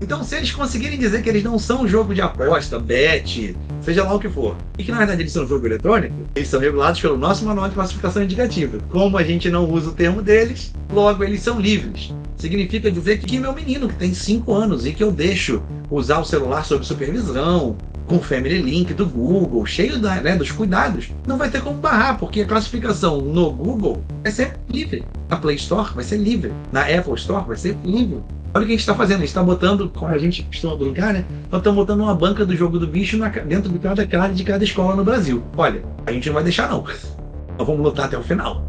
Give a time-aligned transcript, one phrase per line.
[0.00, 4.04] Então, se eles conseguirem dizer que eles não são um jogo de aposta, bet, seja
[4.04, 6.60] lá o que for, e que na verdade eles são um jogo eletrônico, eles são
[6.60, 8.78] regulados pelo nosso manual de classificação indicativa.
[8.90, 12.14] Como a gente não usa o termo deles, logo eles são livres.
[12.36, 15.60] Significa dizer que meu menino, que tem 5 anos e que eu deixo
[15.90, 17.76] usar o celular sob supervisão,
[18.08, 22.18] com Family Link do Google, cheio da, né, dos cuidados, não vai ter como barrar,
[22.18, 25.04] porque a classificação no Google vai ser livre.
[25.28, 26.52] Na Play Store vai ser livre.
[26.72, 28.20] Na Apple Store vai ser livre.
[28.54, 29.16] Olha o que a gente está fazendo.
[29.16, 31.24] A gente está botando, como a gente costuma brincar, né?
[31.50, 34.44] Nós estamos botando uma banca do jogo do bicho na, dentro de cada cara de
[34.44, 35.42] cada escola no Brasil.
[35.56, 36.84] Olha, a gente não vai deixar, não.
[37.58, 38.64] Nós vamos lutar até o final.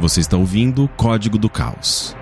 [0.00, 2.16] Você está ouvindo Código do Caos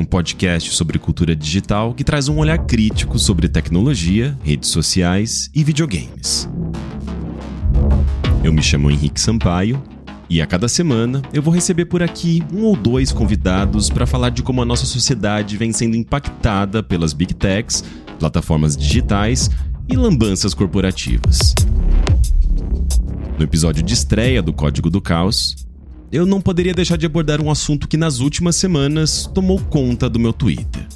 [0.00, 5.62] um podcast sobre cultura digital que traz um olhar crítico sobre tecnologia, redes sociais e
[5.62, 6.48] videogames.
[8.42, 9.82] Eu me chamo Henrique Sampaio
[10.28, 14.30] e a cada semana eu vou receber por aqui um ou dois convidados para falar
[14.30, 17.84] de como a nossa sociedade vem sendo impactada pelas big techs,
[18.18, 19.50] plataformas digitais
[19.86, 21.54] e lambanças corporativas.
[23.36, 25.66] No episódio de estreia do Código do Caos,
[26.10, 30.18] eu não poderia deixar de abordar um assunto que nas últimas semanas tomou conta do
[30.18, 30.86] meu Twitter.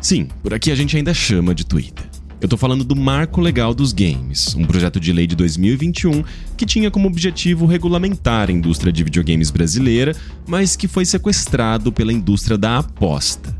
[0.00, 2.05] Sim, por aqui a gente ainda chama de Twitter.
[2.38, 6.22] Eu tô falando do Marco Legal dos Games, um projeto de lei de 2021
[6.54, 10.14] que tinha como objetivo regulamentar a indústria de videogames brasileira,
[10.46, 13.56] mas que foi sequestrado pela indústria da aposta.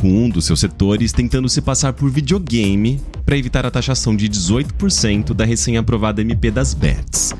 [0.00, 4.28] Com um dos seus setores tentando se passar por videogame para evitar a taxação de
[4.28, 7.34] 18% da recém-aprovada MP das bets.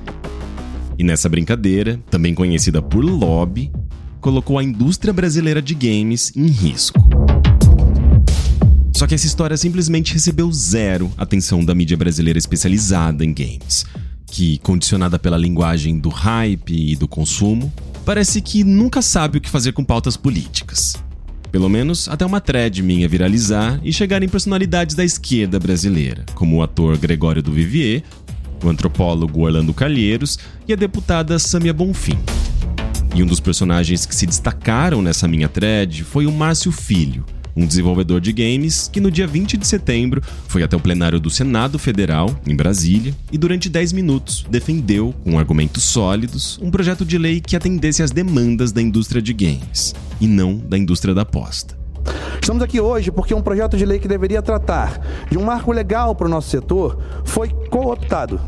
[0.99, 3.71] E nessa brincadeira, também conhecida por lobby,
[4.19, 7.20] colocou a indústria brasileira de games em risco.
[9.01, 13.87] Só que essa história simplesmente recebeu zero atenção da mídia brasileira especializada em games,
[14.27, 17.73] que, condicionada pela linguagem do hype e do consumo,
[18.05, 20.97] parece que nunca sabe o que fazer com pautas políticas.
[21.51, 26.59] Pelo menos até uma thread minha viralizar e chegar em personalidades da esquerda brasileira, como
[26.59, 28.03] o ator Gregório do Vivier
[28.63, 30.39] o antropólogo Orlando Calheiros
[30.69, 32.19] e a deputada Samia Bonfim.
[33.15, 37.25] E um dos personagens que se destacaram nessa minha thread foi o Márcio Filho,
[37.57, 41.31] um desenvolvedor de games que no dia 20 de setembro foi até o plenário do
[41.31, 47.19] Senado Federal, em Brasília, e durante 10 minutos defendeu, com argumentos sólidos, um projeto de
[47.19, 51.79] lei que atendesse às demandas da indústria de games, e não da indústria da aposta.
[52.41, 55.01] Estamos aqui hoje porque um projeto de lei que deveria tratar
[55.31, 58.41] de um marco legal para o nosso setor foi cooptado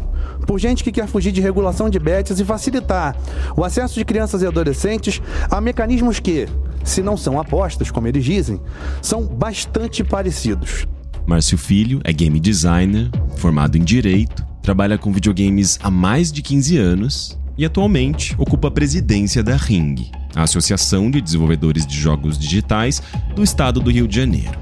[0.46, 3.16] por gente que quer fugir de regulação de bets e facilitar
[3.56, 5.20] o acesso de crianças e adolescentes
[5.50, 6.48] a mecanismos que,
[6.84, 8.60] se não são apostas, como eles dizem,
[9.00, 10.86] são bastante parecidos.
[11.26, 16.76] Márcio Filho é game designer, formado em direito, trabalha com videogames há mais de 15
[16.76, 23.02] anos e atualmente ocupa a presidência da Ring, a Associação de Desenvolvedores de Jogos Digitais
[23.34, 24.58] do estado do Rio de Janeiro.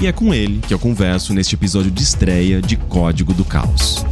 [0.00, 4.04] E é com ele que eu converso neste episódio de estreia de Código do Caos.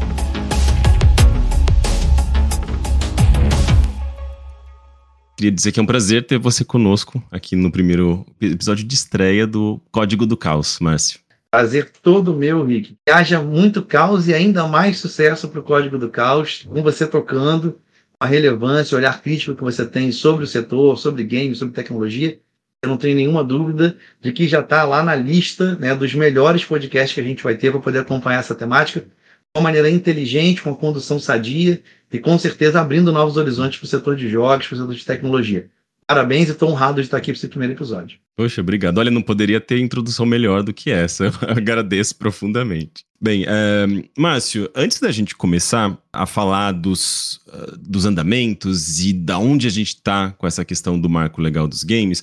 [5.37, 9.47] Queria dizer que é um prazer ter você conosco aqui no primeiro episódio de estreia
[9.47, 11.21] do Código do Caos, Márcio.
[11.51, 12.97] Prazer todo meu, Rick.
[13.05, 17.07] Que haja muito caos e ainda mais sucesso para o Código do Caos, com você
[17.07, 17.79] tocando,
[18.19, 22.41] a relevância, o olhar crítico que você tem sobre o setor, sobre games, sobre tecnologia.
[22.83, 26.65] Eu não tenho nenhuma dúvida de que já está lá na lista né, dos melhores
[26.65, 29.07] podcasts que a gente vai ter para poder acompanhar essa temática de
[29.55, 34.17] uma maneira inteligente, com condução sadia e com certeza abrindo novos horizontes para o setor
[34.17, 35.69] de jogos, para o setor de tecnologia.
[36.07, 38.19] Parabéns e estou honrado de estar aqui para esse primeiro episódio.
[38.37, 38.99] Poxa, obrigado.
[38.99, 41.25] Olha, não poderia ter introdução melhor do que essa.
[41.27, 43.05] Eu agradeço profundamente.
[43.21, 43.87] Bem, é,
[44.17, 49.71] Márcio, antes da gente começar a falar dos, uh, dos andamentos e da onde a
[49.71, 52.23] gente está com essa questão do marco legal dos games,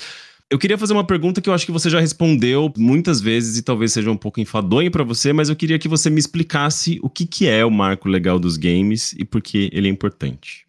[0.52, 3.64] eu queria fazer uma pergunta que eu acho que você já respondeu muitas vezes e
[3.64, 7.10] talvez seja um pouco enfadonho para você, mas eu queria que você me explicasse o
[7.10, 10.66] que, que é o marco legal dos games e por que ele é importante.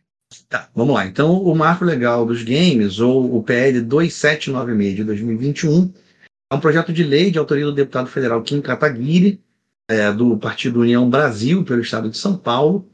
[0.48, 1.06] Tá, vamos lá.
[1.06, 5.92] Então, o marco legal dos games, ou o PL 2796 de 2021,
[6.50, 9.40] é um projeto de lei de autoria do deputado federal Kim Kataguiri,
[9.88, 12.88] é, do Partido União Brasil, pelo estado de São Paulo,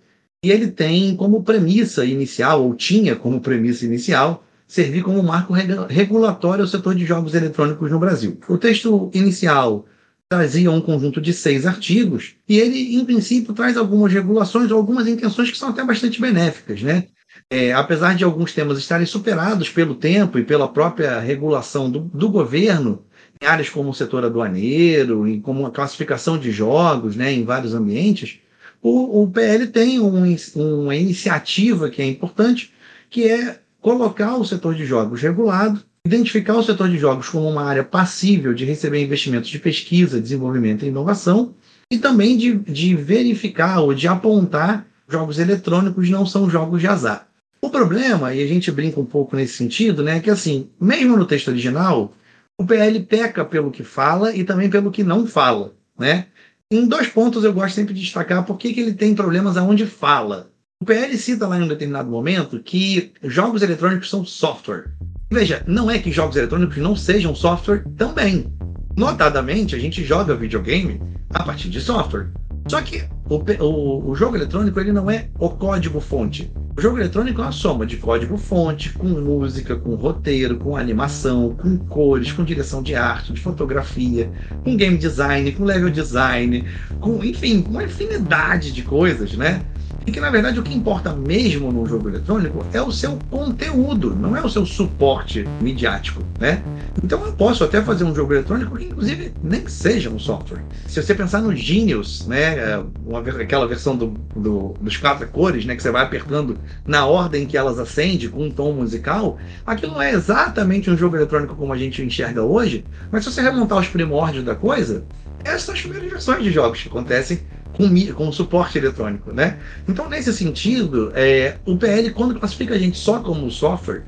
[0.44, 5.52] e ele tem como premissa inicial, ou tinha como premissa inicial, servir como marco
[5.88, 8.38] regulatório ao setor de jogos eletrônicos no Brasil.
[8.48, 9.84] O texto inicial
[10.28, 15.08] trazia um conjunto de seis artigos e ele, em princípio, traz algumas regulações ou algumas
[15.08, 17.08] intenções que são até bastante benéficas, né?
[17.50, 22.28] É, apesar de alguns temas estarem superados pelo tempo e pela própria regulação do, do
[22.28, 23.04] governo,
[23.42, 27.74] em áreas como o setor aduaneiro, e como a classificação de jogos né, em vários
[27.74, 28.38] ambientes,
[28.80, 32.72] o, o PL tem um, uma iniciativa que é importante,
[33.10, 37.64] que é colocar o setor de jogos regulado, identificar o setor de jogos como uma
[37.64, 41.54] área passível de receber investimentos de pesquisa, desenvolvimento e inovação,
[41.90, 47.26] e também de, de verificar ou de apontar jogos eletrônicos não são jogos de azar.
[47.60, 51.16] O problema, e a gente brinca um pouco nesse sentido, né, é que assim, mesmo
[51.16, 52.14] no texto original,
[52.58, 56.26] o PL peca pelo que fala e também pelo que não fala, né?
[56.72, 60.50] Em dois pontos eu gosto sempre de destacar por que ele tem problemas aonde fala.
[60.82, 64.94] O PL cita lá em um determinado momento que jogos eletrônicos são software.
[65.30, 68.50] Veja, não é que jogos eletrônicos não sejam software também.
[68.96, 70.98] Notadamente, a gente joga videogame
[71.34, 72.30] a partir de software.
[72.66, 76.50] Só que o, o, o jogo eletrônico ele não é o código-fonte.
[76.74, 81.76] O jogo eletrônico é uma soma de código-fonte, com música, com roteiro, com animação, com
[81.76, 84.32] cores, com direção de arte, de fotografia,
[84.64, 86.64] com game design, com level design,
[87.00, 89.60] com, enfim, uma infinidade de coisas, né?
[90.06, 94.14] E que na verdade o que importa mesmo no jogo eletrônico é o seu conteúdo,
[94.14, 96.62] não é o seu suporte midiático, né?
[97.02, 100.62] Então eu posso até fazer um jogo eletrônico que inclusive nem seja um software.
[100.86, 105.64] Se você pensar no Genius, né, é, uma, aquela versão do, do, dos quatro cores,
[105.64, 109.92] né, que você vai apertando na ordem que elas acendem com um tom musical, aquilo
[109.92, 113.78] não é exatamente um jogo eletrônico como a gente enxerga hoje, mas se você remontar
[113.78, 115.04] os primórdios da coisa,
[115.44, 117.40] essas são as primeiras versões de jogos que acontecem
[117.88, 119.58] com, com suporte eletrônico, né?
[119.88, 124.02] Então, nesse sentido, é, o PL, quando classifica a gente só como software,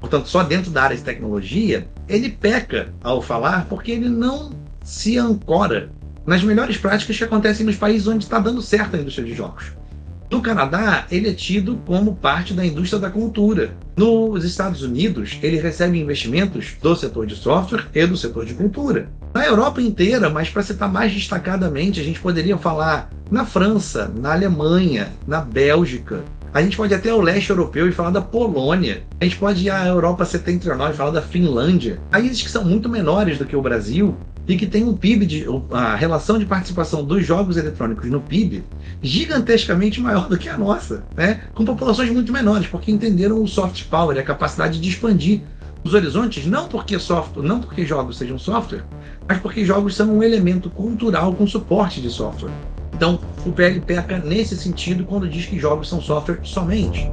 [0.00, 4.52] portanto, só dentro da área de tecnologia, ele peca ao falar porque ele não
[4.82, 5.90] se ancora
[6.24, 9.72] nas melhores práticas que acontecem nos países onde está dando certo a indústria de jogos.
[10.28, 13.70] No Canadá, ele é tido como parte da indústria da cultura.
[13.96, 19.08] Nos Estados Unidos, ele recebe investimentos do setor de software e do setor de cultura.
[19.36, 24.32] Na Europa inteira, mas para citar mais destacadamente, a gente poderia falar na França, na
[24.32, 26.24] Alemanha, na Bélgica.
[26.54, 29.02] A gente pode ir até o leste europeu e falar da Polônia.
[29.20, 32.00] A gente pode ir à Europa setentrional e falar da Finlândia.
[32.10, 34.16] Países que são muito menores do que o Brasil,
[34.48, 38.64] e que tem um PIB, de, a relação de participação dos jogos eletrônicos no PIB
[39.02, 41.40] gigantescamente maior do que a nossa, né?
[41.54, 45.42] com populações muito menores, porque entenderam o soft power, a capacidade de expandir
[45.86, 48.84] os horizontes, não porque software, não porque jogos sejam software,
[49.28, 52.50] mas porque jogos são um elemento cultural com suporte de software.
[52.92, 57.08] Então, o PL peca nesse sentido quando diz que jogos são software somente.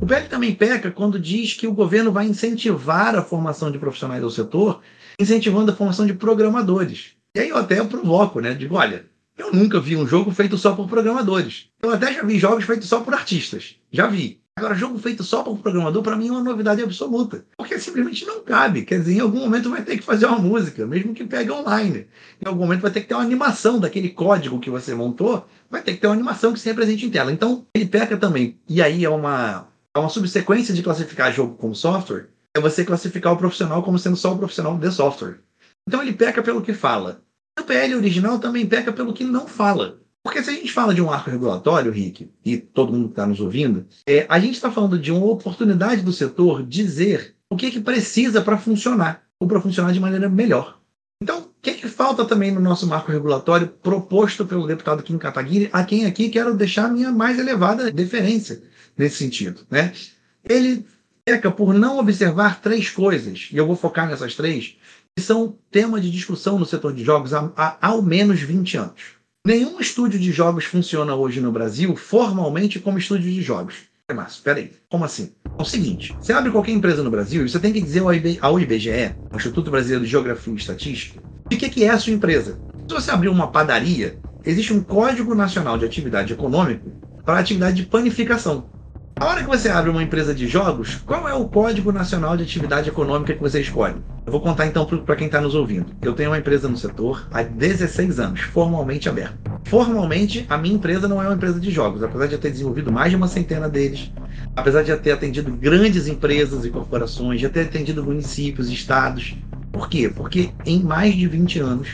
[0.00, 4.22] O PL também peca quando diz que o governo vai incentivar a formação de profissionais
[4.22, 4.80] do setor,
[5.18, 7.12] incentivando a formação de programadores.
[7.34, 8.54] E aí eu até provoco, né?
[8.54, 9.06] Digo, olha,
[9.36, 11.66] eu nunca vi um jogo feito só por programadores.
[11.82, 13.76] Eu até já vi jogos feitos só por artistas.
[13.92, 14.40] Já vi.
[14.58, 17.44] Agora, jogo feito só por programador, para mim, é uma novidade absoluta.
[17.56, 18.82] Porque simplesmente não cabe.
[18.82, 22.06] Quer dizer, em algum momento vai ter que fazer uma música, mesmo que pegue online.
[22.44, 25.82] Em algum momento vai ter que ter uma animação daquele código que você montou, vai
[25.82, 27.32] ter que ter uma animação que se represente em tela.
[27.32, 28.58] Então, ele peca também.
[28.68, 33.32] E aí é uma, é uma subsequência de classificar jogo como software, é você classificar
[33.32, 35.40] o profissional como sendo só o profissional de software.
[35.86, 37.22] Então ele peca pelo que fala.
[37.58, 39.98] O PL original também peca pelo que não fala.
[40.28, 43.26] Porque se a gente fala de um arco regulatório, Rick, e todo mundo que está
[43.26, 47.70] nos ouvindo, é, a gente está falando de uma oportunidade do setor dizer o que,
[47.70, 50.78] que precisa para funcionar, ou para funcionar de maneira melhor.
[51.22, 55.70] Então, o que, que falta também no nosso marco regulatório proposto pelo deputado Kim Kataguiri,
[55.72, 58.62] a quem aqui quero deixar minha mais elevada deferência
[58.98, 59.62] nesse sentido.
[59.70, 59.94] Né?
[60.44, 60.84] Ele
[61.24, 64.76] peca por não observar três coisas, e eu vou focar nessas três,
[65.16, 69.17] que são tema de discussão no setor de jogos há, há ao menos 20 anos.
[69.46, 73.74] Nenhum estúdio de jogos funciona hoje no Brasil formalmente como estúdio de jogos.
[74.12, 75.32] Márcio, peraí, como assim?
[75.58, 78.02] É o seguinte, você abre qualquer empresa no Brasil e você tem que dizer
[78.40, 82.58] ao IBGE, ao Instituto Brasileiro de Geografia e Estatística, o que é a sua empresa.
[82.88, 86.84] Se você abrir uma padaria, existe um Código Nacional de Atividade Econômica
[87.24, 88.70] para a atividade de panificação.
[89.20, 92.44] A hora que você abre uma empresa de jogos, qual é o Código Nacional de
[92.44, 93.96] Atividade Econômica que você escolhe?
[94.24, 95.86] Eu vou contar então para quem está nos ouvindo.
[96.00, 99.36] Eu tenho uma empresa no setor há 16 anos, formalmente aberta.
[99.64, 102.92] Formalmente, a minha empresa não é uma empresa de jogos, apesar de eu ter desenvolvido
[102.92, 104.12] mais de uma centena deles,
[104.54, 109.36] apesar de eu ter atendido grandes empresas e corporações, de ter atendido municípios, estados.
[109.72, 110.08] Por quê?
[110.14, 111.88] Porque em mais de 20 anos,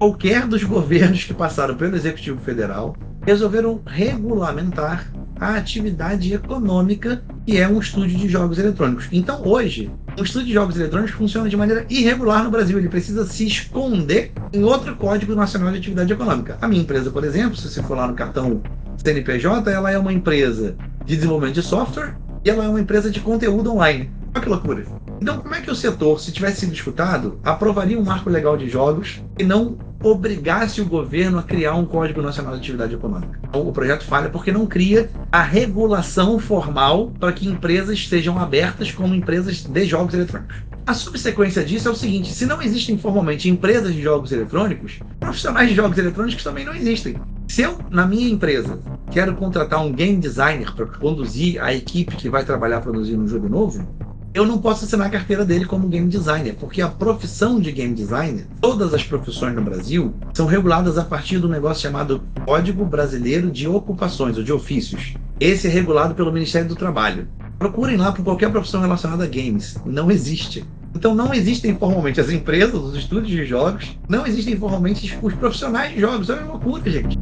[0.00, 5.06] qualquer dos governos que passaram pelo Executivo Federal resolveram regulamentar
[5.40, 9.08] a atividade econômica que é um estúdio de jogos eletrônicos.
[9.12, 12.78] Então, hoje, um estúdio de jogos eletrônicos funciona de maneira irregular no Brasil.
[12.78, 16.58] Ele precisa se esconder em outro Código Nacional de Atividade Econômica.
[16.60, 18.62] A minha empresa, por exemplo, se você for lá no cartão
[18.96, 23.20] CNPJ, ela é uma empresa de desenvolvimento de software e ela é uma empresa de
[23.20, 24.10] conteúdo online.
[24.34, 25.05] Olha que loucura.
[25.20, 28.68] Então, como é que o setor, se tivesse sido escutado, aprovaria um marco legal de
[28.68, 33.40] jogos e não obrigasse o governo a criar um Código Nacional de Atividade Econômica.
[33.48, 38.92] Então, o projeto falha porque não cria a regulação formal para que empresas sejam abertas
[38.92, 40.56] como empresas de jogos eletrônicos.
[40.86, 45.68] A subsequência disso é o seguinte: se não existem formalmente empresas de jogos eletrônicos, profissionais
[45.68, 47.16] de jogos eletrônicos também não existem.
[47.48, 48.78] Se eu, na minha empresa,
[49.10, 53.48] quero contratar um game designer para conduzir a equipe que vai trabalhar produzindo um jogo
[53.48, 53.84] novo,
[54.36, 57.94] eu não posso assinar a carteira dele como game designer, porque a profissão de game
[57.94, 63.50] designer, todas as profissões no Brasil, são reguladas a partir do negócio chamado Código Brasileiro
[63.50, 65.14] de Ocupações, ou de ofícios.
[65.40, 67.26] Esse é regulado pelo Ministério do Trabalho.
[67.58, 69.78] Procurem lá por qualquer profissão relacionada a games.
[69.86, 70.62] Não existe.
[70.94, 75.94] Então não existem formalmente as empresas, os estúdios de jogos, não existem formalmente os profissionais
[75.94, 76.28] de jogos.
[76.28, 77.18] É uma loucura, gente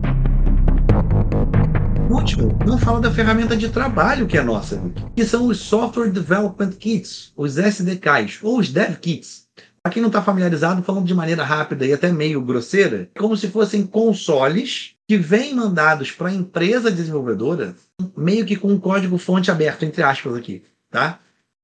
[2.10, 4.82] último, não fala da ferramenta de trabalho que é nossa,
[5.16, 9.44] que são os Software Development Kits, os SDKs, ou os Dev Kits.
[9.82, 13.48] Para quem não está familiarizado, falando de maneira rápida e até meio grosseira, como se
[13.48, 17.74] fossem consoles que vêm mandados para a empresa desenvolvedora,
[18.16, 21.20] meio que com um código fonte aberto, entre aspas aqui, tá?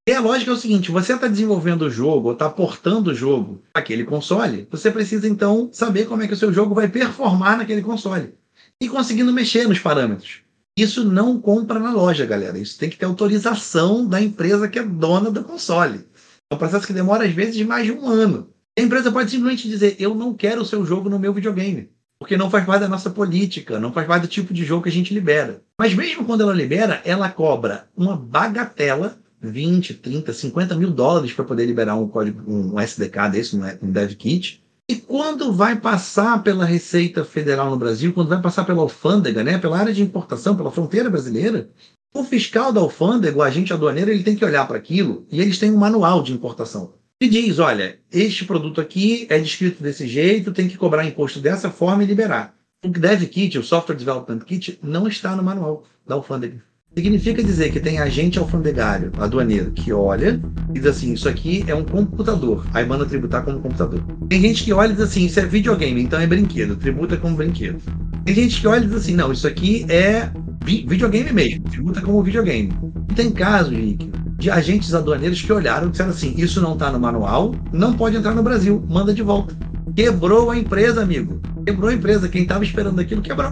[0.07, 3.15] E a lógica é o seguinte: você está desenvolvendo o jogo ou está portando o
[3.15, 6.89] jogo para aquele console, você precisa então saber como é que o seu jogo vai
[6.89, 8.35] performar naquele console
[8.81, 10.41] e conseguindo mexer nos parâmetros.
[10.77, 12.59] Isso não compra na loja, galera.
[12.59, 16.07] Isso tem que ter autorização da empresa que é dona do console.
[16.51, 18.51] É um processo que demora, às vezes, mais de um ano.
[18.79, 21.91] A empresa pode simplesmente dizer: Eu não quero o seu jogo no meu videogame.
[22.19, 24.91] Porque não faz parte da nossa política, não faz parte do tipo de jogo que
[24.91, 25.63] a gente libera.
[25.79, 31.47] Mas mesmo quando ela libera, ela cobra uma bagatela 20, 30, 50 mil dólares para
[31.47, 34.63] poder liberar um código, um SDK desse, um dev kit.
[34.91, 39.57] E quando vai passar pela Receita Federal no Brasil, quando vai passar pela alfândega, né,
[39.57, 41.71] pela área de importação, pela fronteira brasileira,
[42.13, 45.61] o fiscal da alfândega, o agente aduaneiro, ele tem que olhar para aquilo e eles
[45.61, 46.93] têm um manual de importação.
[47.21, 51.71] E diz, olha, este produto aqui é descrito desse jeito, tem que cobrar imposto dessa
[51.71, 52.57] forma e liberar.
[52.85, 56.61] O Dev Kit, o Software Development Kit, não está no manual da alfândega.
[56.97, 61.75] Significa dizer que tem agente alfandegário, aduaneiro, que olha e diz assim: Isso aqui é
[61.75, 62.67] um computador.
[62.75, 64.03] Aí manda tributar como computador.
[64.29, 67.37] Tem gente que olha e diz assim: Isso é videogame, então é brinquedo, tributa como
[67.37, 67.81] brinquedo.
[68.25, 70.31] Tem gente que olha e diz assim: Não, isso aqui é
[70.65, 72.73] videogame mesmo, tributa como videogame.
[73.09, 76.91] E tem casos, Rick, de agentes aduaneiros que olharam e disseram assim: Isso não está
[76.91, 79.57] no manual, não pode entrar no Brasil, manda de volta.
[79.95, 81.41] Quebrou a empresa, amigo.
[81.65, 82.29] Quebrou a empresa.
[82.29, 83.51] Quem estava esperando aquilo quebrou.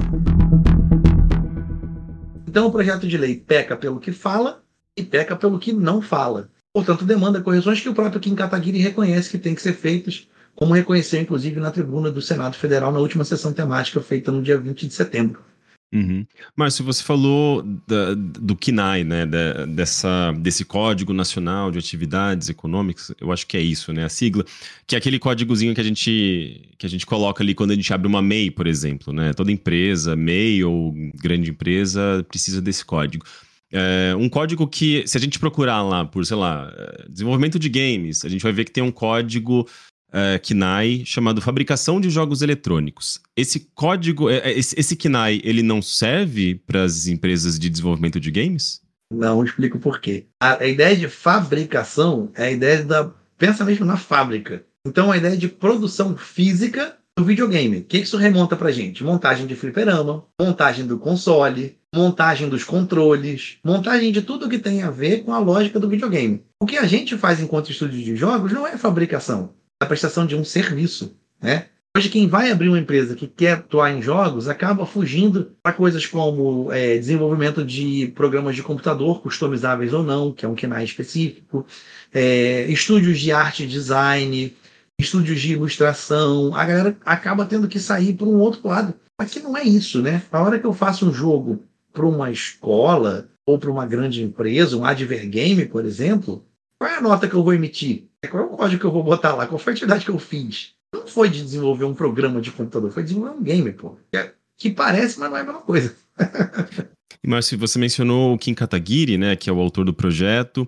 [2.49, 4.65] Então o projeto de lei peca pelo que fala
[4.97, 6.51] e peca pelo que não fala.
[6.73, 10.73] Portanto, demanda correções que o próprio Kim Kataguiri reconhece que têm que ser feitas, como
[10.73, 14.89] reconheceu inclusive na tribuna do Senado Federal na última sessão temática feita no dia 20
[14.89, 15.45] de setembro.
[15.91, 16.27] Uhum.
[16.55, 23.11] Márcio, você falou da, do KINAI, né, da, dessa, desse Código Nacional de Atividades Econômicas,
[23.19, 24.45] eu acho que é isso, né, a sigla,
[24.87, 27.93] que é aquele códigozinho que a gente, que a gente coloca ali quando a gente
[27.93, 33.25] abre uma MEI, por exemplo, né, toda empresa, MEI ou grande empresa precisa desse código.
[33.73, 36.71] É um código que, se a gente procurar lá por, sei lá,
[37.09, 39.67] desenvolvimento de games, a gente vai ver que tem um código
[40.09, 43.21] uh, KNAI chamado Fabricação de Jogos Eletrônicos.
[43.37, 48.21] Esse código, é, é, esse, esse KNAI, ele não serve para as empresas de desenvolvimento
[48.21, 48.81] de games?
[49.13, 50.27] Não, explico por quê.
[50.41, 53.11] A, a, ideia de fabricação é a ideia da.
[53.39, 54.65] Pensa mesmo na fábrica.
[54.87, 57.79] Então, a ideia de produção física do videogame.
[57.79, 59.03] O que isso remonta pra gente?
[59.03, 64.91] Montagem de fliperama, montagem do console, montagem dos controles, montagem de tudo que tem a
[64.91, 66.45] ver com a lógica do videogame.
[66.61, 69.51] O que a gente faz enquanto estúdio de jogos não é fabricação,
[69.81, 71.67] a prestação de um serviço, né?
[71.97, 76.07] Hoje, quem vai abrir uma empresa que quer atuar em jogos acaba fugindo para coisas
[76.07, 81.67] como é, desenvolvimento de programas de computador, customizáveis ou não, que é um KNAI específico,
[82.13, 84.55] é, estúdios de arte e design,
[85.01, 86.55] estúdios de ilustração.
[86.55, 88.95] A galera acaba tendo que sair para um outro lado.
[89.21, 90.23] Mas que não é isso, né?
[90.31, 94.77] A hora que eu faço um jogo para uma escola ou para uma grande empresa,
[94.77, 96.45] um advergame, por exemplo,
[96.79, 98.08] qual é a nota que eu vou emitir?
[98.27, 99.47] Qual é o código que eu vou botar lá?
[99.47, 100.73] Qual foi a atividade que eu fiz?
[100.93, 103.97] Não foi de desenvolver um programa de computador, foi de desenvolver um game, pô.
[104.11, 105.95] Que, que parece, mas não é a mesma coisa.
[107.25, 110.63] Márcio, você mencionou o Kim Kataguiri, né, que é o autor do projeto.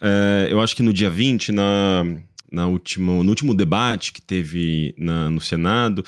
[0.00, 2.04] Uh, eu acho que no dia 20, na,
[2.50, 6.04] na última, no último debate que teve na, no Senado,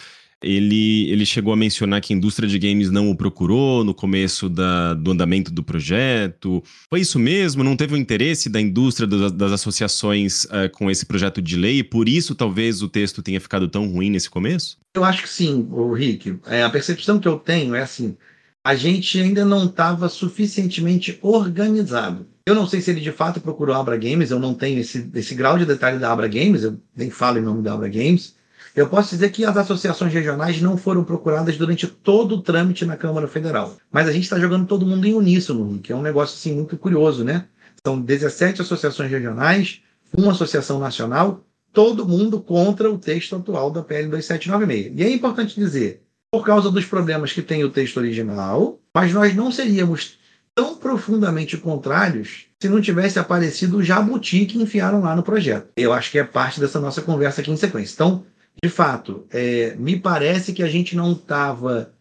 [0.47, 4.49] ele, ele chegou a mencionar que a indústria de games não o procurou no começo
[4.49, 6.63] da, do andamento do projeto.
[6.89, 7.65] Foi isso mesmo?
[7.65, 11.83] Não teve o interesse da indústria, das, das associações uh, com esse projeto de lei?
[11.83, 14.79] Por isso, talvez, o texto tenha ficado tão ruim nesse começo?
[14.95, 16.39] Eu acho que sim, Rick.
[16.47, 18.17] É, a percepção que eu tenho é assim:
[18.65, 22.27] a gente ainda não estava suficientemente organizado.
[22.47, 25.11] Eu não sei se ele de fato procurou a Abra Games, eu não tenho esse,
[25.15, 28.37] esse grau de detalhe da Abra Games, eu nem falo em nome da Abra Games
[28.77, 32.95] Eu posso dizer que as associações regionais não foram procuradas durante todo o trâmite na
[32.95, 33.75] Câmara Federal.
[33.91, 36.77] Mas a gente está jogando todo mundo em uníssono, que é um negócio assim, muito
[36.77, 37.47] curioso, né?
[37.83, 39.81] São 17 associações regionais,
[40.15, 41.43] uma associação nacional,
[41.73, 44.93] todo mundo contra o texto atual da PL 2796.
[44.95, 49.35] E é importante dizer, por causa dos problemas que tem o texto original, mas nós
[49.35, 50.19] não seríamos
[50.55, 55.69] tão profundamente contrários se não tivesse aparecido o jabuti que enfiaram lá no projeto.
[55.77, 57.95] Eu acho que é parte dessa nossa conversa aqui em sequência.
[57.95, 58.25] Então,
[58.63, 61.93] de fato, é, me parece que a gente não estava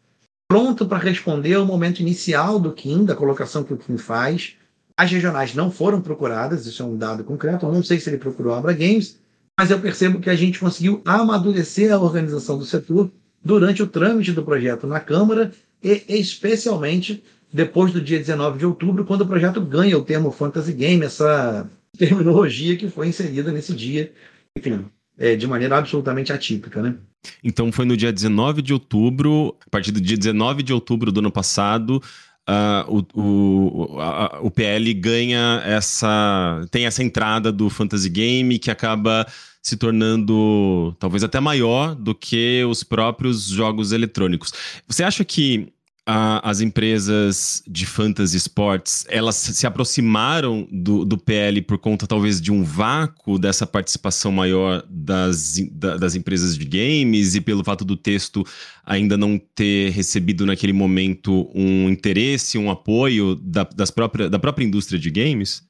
[0.47, 4.55] pronto para responder ao momento inicial do Kim, da colocação que o Kim faz.
[4.97, 7.65] As regionais não foram procuradas, isso é um dado concreto.
[7.65, 9.19] Eu não sei se ele procurou a Abra Games,
[9.59, 13.12] mas eu percebo que a gente conseguiu amadurecer a organização do setor
[13.43, 15.51] durante o trâmite do projeto na Câmara
[15.83, 20.74] e especialmente depois do dia 19 de outubro, quando o projeto ganha o termo Fantasy
[20.74, 24.12] Game, essa terminologia que foi inserida nesse dia,
[24.57, 24.85] enfim,
[25.17, 26.95] é, de maneira absolutamente atípica, né?
[27.43, 31.19] Então foi no dia 19 de outubro, a partir do dia 19 de outubro do
[31.19, 32.01] ano passado,
[32.48, 36.63] Uh, o, o, a, o PL ganha essa.
[36.69, 39.25] tem essa entrada do Fantasy Game que acaba
[39.63, 44.53] se tornando talvez até maior do que os próprios jogos eletrônicos.
[44.88, 45.74] Você acha que
[46.05, 52.39] a, as empresas de fantasy sports elas se aproximaram do, do PL por conta talvez
[52.39, 57.83] de um vácuo dessa participação maior das, da, das empresas de games e pelo fato
[57.83, 58.43] do texto
[58.85, 64.63] ainda não ter recebido naquele momento um interesse, um apoio da, das própria, da própria
[64.63, 65.63] indústria de games?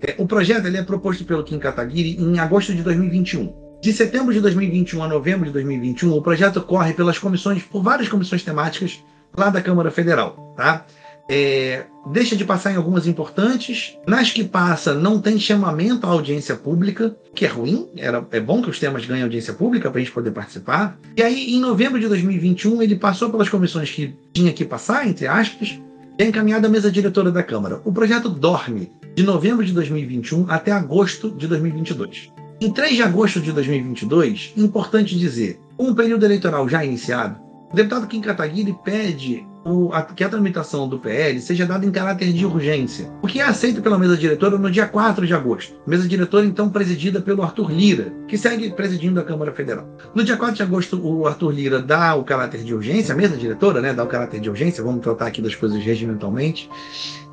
[0.00, 3.68] É, o projeto ele é proposto pelo Kim Kataguiri em agosto de 2021.
[3.80, 8.08] De setembro de 2021 a novembro de 2021, o projeto corre pelas comissões, por várias
[8.08, 9.00] comissões temáticas
[9.36, 10.84] lá da Câmara Federal, tá?
[11.30, 13.98] É, deixa de passar em algumas importantes.
[14.06, 17.86] Nas que passa, não tem chamamento à audiência pública, que é ruim.
[17.96, 20.98] Era, é bom que os temas ganhem audiência pública para a gente poder participar.
[21.14, 25.26] E aí, em novembro de 2021, ele passou pelas comissões que tinha que passar, entre
[25.26, 25.78] aspas,
[26.18, 27.80] e é encaminhado à mesa diretora da Câmara.
[27.84, 32.32] O projeto dorme de novembro de 2021 até agosto de 2022.
[32.60, 37.38] Em 3 de agosto de 2022, importante dizer, com o período eleitoral já iniciado,
[37.70, 41.90] o deputado Kim Kataguiri pede o, a, que a tramitação do PL seja dada em
[41.90, 45.74] caráter de urgência, o que é aceito pela mesa diretora no dia 4 de agosto.
[45.86, 49.86] Mesa diretora, então, presidida pelo Arthur Lira, que segue presidindo a Câmara Federal.
[50.14, 53.36] No dia 4 de agosto, o Arthur Lira dá o caráter de urgência, a mesa
[53.36, 56.70] diretora né, dá o caráter de urgência, vamos tratar aqui das coisas regimentalmente,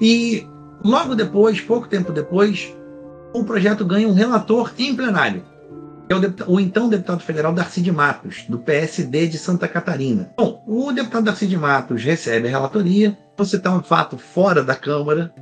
[0.02, 0.45] e
[0.84, 2.76] logo depois, pouco tempo depois,
[3.34, 5.55] o projeto ganha um relator em plenário
[6.10, 10.32] é o, o, então deputado federal Darcy de Matos, do PSD de Santa Catarina.
[10.38, 13.18] Bom, o deputado Darcy de Matos recebe a relatoria.
[13.36, 15.34] Vou citar um fato fora da Câmara.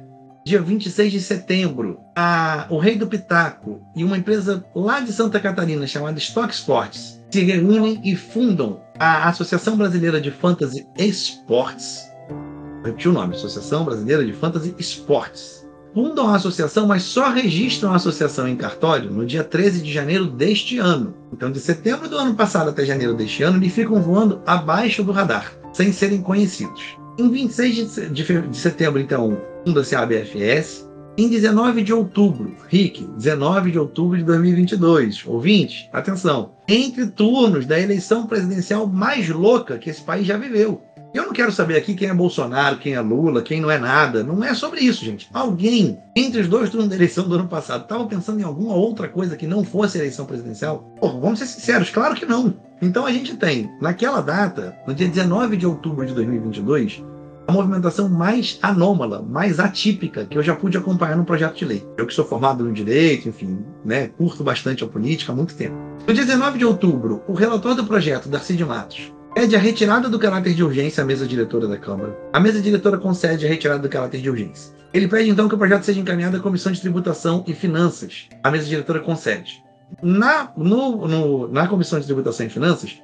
[0.45, 5.39] Dia 26 de setembro, a, o Rei do Pitaco e uma empresa lá de Santa
[5.39, 12.11] Catarina chamada Stock Sports se reúnem e fundam a Associação Brasileira de Fantasy Esportes.
[12.27, 15.62] Vou repetir o nome: Associação Brasileira de Fantasy Esportes
[15.93, 20.25] fundam a associação, mas só registram a associação em cartório no dia 13 de janeiro
[20.25, 21.13] deste ano.
[21.31, 25.11] Então, de setembro do ano passado até janeiro deste ano, eles ficam voando abaixo do
[25.11, 26.97] radar, sem serem conhecidos.
[27.17, 30.89] Em 26 de, setembro, então, funda-se a ABFS.
[31.15, 37.79] Em 19 de outubro, Rick, 19 de outubro de 2022, ouvinte, atenção, entre turnos da
[37.79, 40.81] eleição presidencial mais louca que esse país já viveu.
[41.13, 44.23] Eu não quero saber aqui quem é Bolsonaro, quem é Lula, quem não é nada.
[44.23, 45.29] Não é sobre isso, gente.
[45.31, 49.07] Alguém, entre os dois turnos da eleição do ano passado, estava pensando em alguma outra
[49.07, 50.79] coisa que não fosse eleição presidencial?
[50.99, 52.55] Porra, vamos ser sinceros, claro que não.
[52.81, 57.03] Então a gente tem, naquela data, no dia 19 de outubro de 2022,
[57.47, 61.87] a movimentação mais anômala, mais atípica que eu já pude acompanhar no projeto de lei.
[61.95, 65.75] Eu que sou formado no direito, enfim, né, curto bastante a política há muito tempo.
[66.07, 70.07] No dia 19 de outubro, o relator do projeto, Darcy de Matos, pede a retirada
[70.07, 72.15] do caráter de urgência à mesa diretora da Câmara.
[72.31, 74.73] A mesa diretora concede a retirada do caráter de urgência.
[74.93, 78.29] Ele pede então que o projeto seja encaminhado à Comissão de Tributação e Finanças.
[78.43, 79.63] A mesa diretora concede.
[80.01, 83.01] Na, no, no, na Comissão de Tributação e Finanças,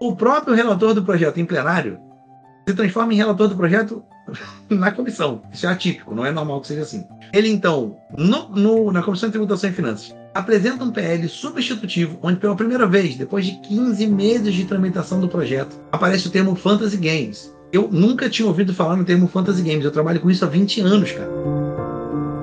[0.00, 1.98] o próprio relator do projeto em plenário
[2.68, 4.02] se transforma em relator do projeto
[4.68, 5.42] na comissão.
[5.52, 7.06] Isso é atípico, não é normal que seja assim.
[7.32, 12.38] Ele, então, no, no, na Comissão de Tributação e Finanças, apresenta um PL substitutivo, onde
[12.38, 16.96] pela primeira vez, depois de 15 meses de tramitação do projeto, aparece o termo Fantasy
[16.96, 17.52] Games.
[17.72, 20.80] Eu nunca tinha ouvido falar no termo Fantasy Games, eu trabalho com isso há 20
[20.80, 21.28] anos, cara.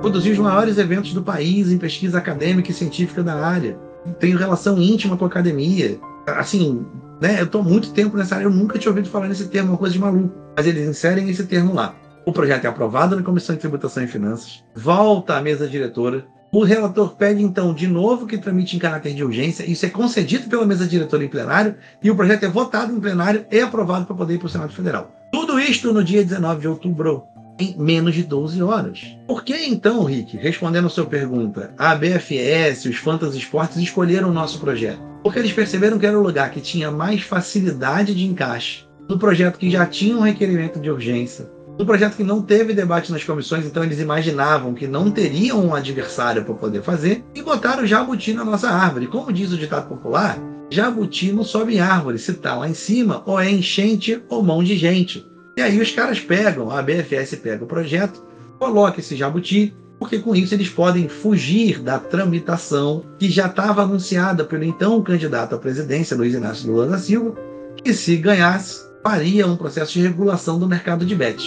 [0.02, 3.78] Produzi os maiores eventos do país em pesquisa acadêmica e científica da área.
[4.20, 5.98] Tenho relação íntima com a academia.
[6.26, 6.84] Assim,
[7.20, 9.70] né, eu estou há muito tempo nessa área, eu nunca tinha ouvido falar nesse termo,
[9.70, 10.34] uma coisa de maluco.
[10.54, 11.96] Mas eles inserem esse termo lá.
[12.26, 16.26] O projeto é aprovado na Comissão de Tributação e Finanças, volta à mesa diretora,
[16.56, 19.70] O relator pede, então, de novo que tramite em caráter de urgência.
[19.70, 23.44] Isso é concedido pela mesa diretora em plenário e o projeto é votado em plenário
[23.52, 25.12] e aprovado para poder ir para o Senado Federal.
[25.30, 27.24] Tudo isto no dia 19 de outubro,
[27.60, 29.18] em menos de 12 horas.
[29.26, 34.32] Por que então, Rick, respondendo a sua pergunta, a BFS, os Fantasy Sports escolheram o
[34.32, 35.02] nosso projeto?
[35.22, 39.58] Porque eles perceberam que era o lugar que tinha mais facilidade de encaixe no projeto
[39.58, 43.66] que já tinha um requerimento de urgência, um projeto que não teve debate nas comissões,
[43.66, 48.44] então eles imaginavam que não teriam um adversário para poder fazer e botaram jabuti na
[48.44, 49.06] nossa árvore.
[49.06, 50.38] Como diz o ditado popular,
[50.70, 54.64] jabuti não sobe em árvore, se está lá em cima, ou é enchente ou mão
[54.64, 55.26] de gente.
[55.56, 58.24] E aí os caras pegam, a BFS pega o projeto,
[58.58, 64.44] coloca esse jabuti, porque com isso eles podem fugir da tramitação que já estava anunciada
[64.44, 67.34] pelo então candidato à presidência, Luiz Inácio Lula da Silva,
[67.82, 71.46] que se ganhasse faria um processo de regulação do mercado de bets.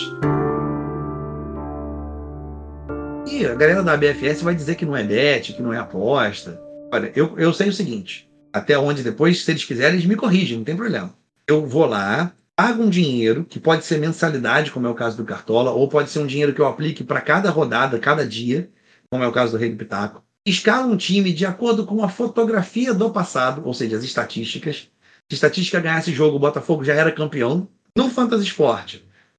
[3.30, 6.58] E a galera da BFS vai dizer que não é bet, que não é aposta.
[6.89, 10.58] Olha, eu, eu sei o seguinte: até onde depois, se eles quiserem, eles me corrigem,
[10.58, 11.13] não tem problema.
[11.45, 15.26] Eu vou lá, pago um dinheiro, que pode ser mensalidade, como é o caso do
[15.26, 18.69] Cartola, ou pode ser um dinheiro que eu aplique para cada rodada, cada dia,
[19.12, 20.24] como é o caso do Rei do Pitaco.
[20.45, 24.89] Escala um time de acordo com a fotografia do passado, ou seja, as estatísticas,
[25.29, 27.67] se estatística ganhasse jogo, o Botafogo já era campeão.
[27.95, 28.97] No Fantasy Sport,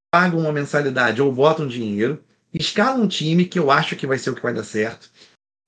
[0.08, 2.22] paga uma mensalidade ou bota um dinheiro,
[2.54, 5.10] escala um time que eu acho que vai ser o que vai dar certo.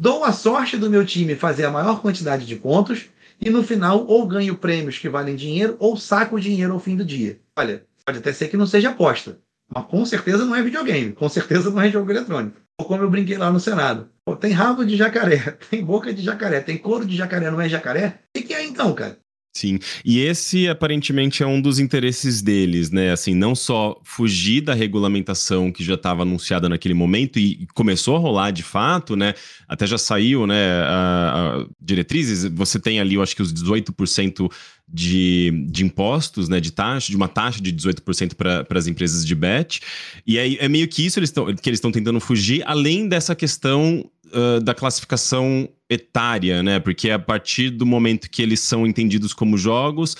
[0.01, 3.07] Dou a sorte do meu time fazer a maior quantidade de pontos
[3.41, 7.05] e no final ou ganho prêmios que valem dinheiro ou saco dinheiro ao fim do
[7.05, 7.41] dia.
[7.57, 9.39] Olha, pode até ser que não seja aposta,
[9.75, 12.61] mas com certeza não é videogame, com certeza não é jogo eletrônico.
[12.79, 14.09] Ou como eu brinquei lá no Senado.
[14.25, 17.69] Pô, tem rabo de jacaré, tem boca de jacaré, tem couro de jacaré, não é
[17.69, 18.21] jacaré?
[18.29, 19.19] O que, que é então, cara?
[19.55, 23.13] Sim, e esse aparentemente é um dos interesses deles, né?
[23.13, 28.19] Assim, não só fugir da regulamentação que já estava anunciada naquele momento e começou a
[28.19, 29.35] rolar de fato, né?
[29.69, 30.71] Até já saiu, né?
[30.85, 34.51] A, a diretrizes, você tem ali, eu acho que os 18%
[34.93, 36.61] de, de impostos, né?
[36.61, 39.81] De taxa, de uma taxa de 18% para as empresas de bet.
[40.27, 43.35] E é, é meio que isso eles tão, que eles estão tentando fugir, além dessa
[43.35, 46.79] questão uh, da classificação etária, né?
[46.79, 50.17] Porque a partir do momento que eles são entendidos como jogos,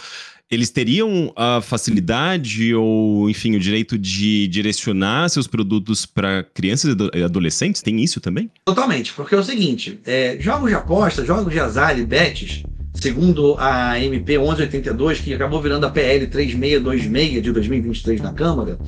[0.51, 7.23] eles teriam a facilidade ou, enfim, o direito de direcionar seus produtos para crianças e
[7.23, 7.81] adolescentes?
[7.81, 8.51] Tem isso também?
[8.65, 13.57] Totalmente, porque é o seguinte: é, jogos de aposta, jogos de azar e bets, segundo
[13.59, 18.79] a MP 1182, que acabou virando a PL 3626 de 2023 na Câmara,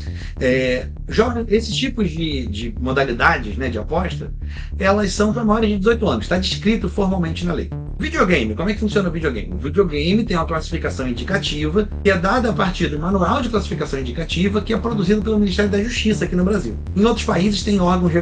[0.41, 4.33] é, joga, esses tipos de, de, modalidades né, de aposta,
[4.79, 7.71] elas são para maiores de 18 anos, está descrito formalmente na lei.
[7.99, 9.55] Videogame, como é que funciona o videogame?
[9.55, 14.01] O videogame tem uma classificação indicativa que é dada a partir do manual de classificação
[14.01, 16.77] indicativa que é produzido pelo Ministério da Justiça aqui no Brasil.
[16.97, 18.13] Em outros países tem órgãos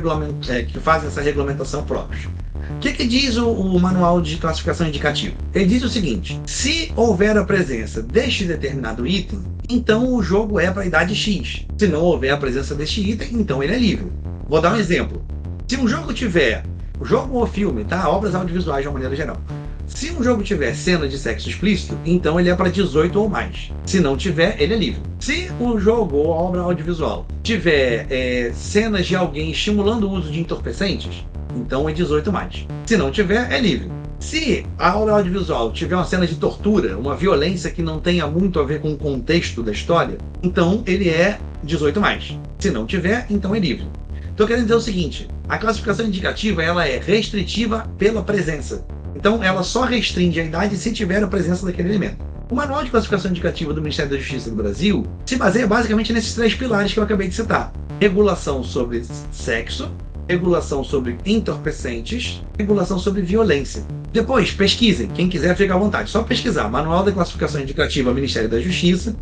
[0.49, 2.29] é, que fazem essa regulamentação próprios.
[2.71, 5.35] O que, que diz o, o, manual de classificação indicativa?
[5.55, 10.71] Ele diz o seguinte: se houver a presença deste determinado item, então o jogo é
[10.71, 11.67] para a idade X.
[11.77, 14.13] Se não houver a presença deste item, então ele é livre.
[14.49, 15.25] Vou dar um exemplo.
[15.67, 16.65] Se um jogo tiver,
[17.03, 18.09] jogo ou filme, tá?
[18.09, 19.41] Obras audiovisuais de uma maneira geral.
[19.87, 23.71] Se um jogo tiver cena de sexo explícito, então ele é para 18 ou mais.
[23.85, 25.03] Se não tiver, ele é livre.
[25.19, 30.41] Se o jogo ou obra audiovisual tiver é, cenas de alguém estimulando o uso de
[30.41, 31.25] entorpecentes,
[31.57, 32.67] então é 18 mais.
[32.87, 33.91] Se não tiver, é livre.
[34.19, 38.61] Se a obra audiovisual tiver uma cena de tortura, uma violência que não tenha muito
[38.61, 42.39] a ver com o contexto da história, então ele é 18 mais.
[42.59, 43.87] Se não tiver, então é livre.
[44.31, 48.87] Estou querendo dizer o seguinte: a classificação indicativa ela é restritiva pela presença.
[49.15, 52.25] Então ela só restringe a idade se tiver a presença daquele elemento.
[52.51, 56.35] O Manual de Classificação Indicativa do Ministério da Justiça do Brasil se baseia basicamente nesses
[56.35, 59.91] três pilares que eu acabei de citar: regulação sobre sexo,
[60.29, 63.83] regulação sobre entorpecentes, regulação sobre violência.
[64.13, 65.09] Depois, pesquisem.
[65.09, 66.11] Quem quiser, fica à vontade.
[66.11, 66.69] Só pesquisar.
[66.69, 69.17] Manual da Classificação Indicativa Ministério da Justiça.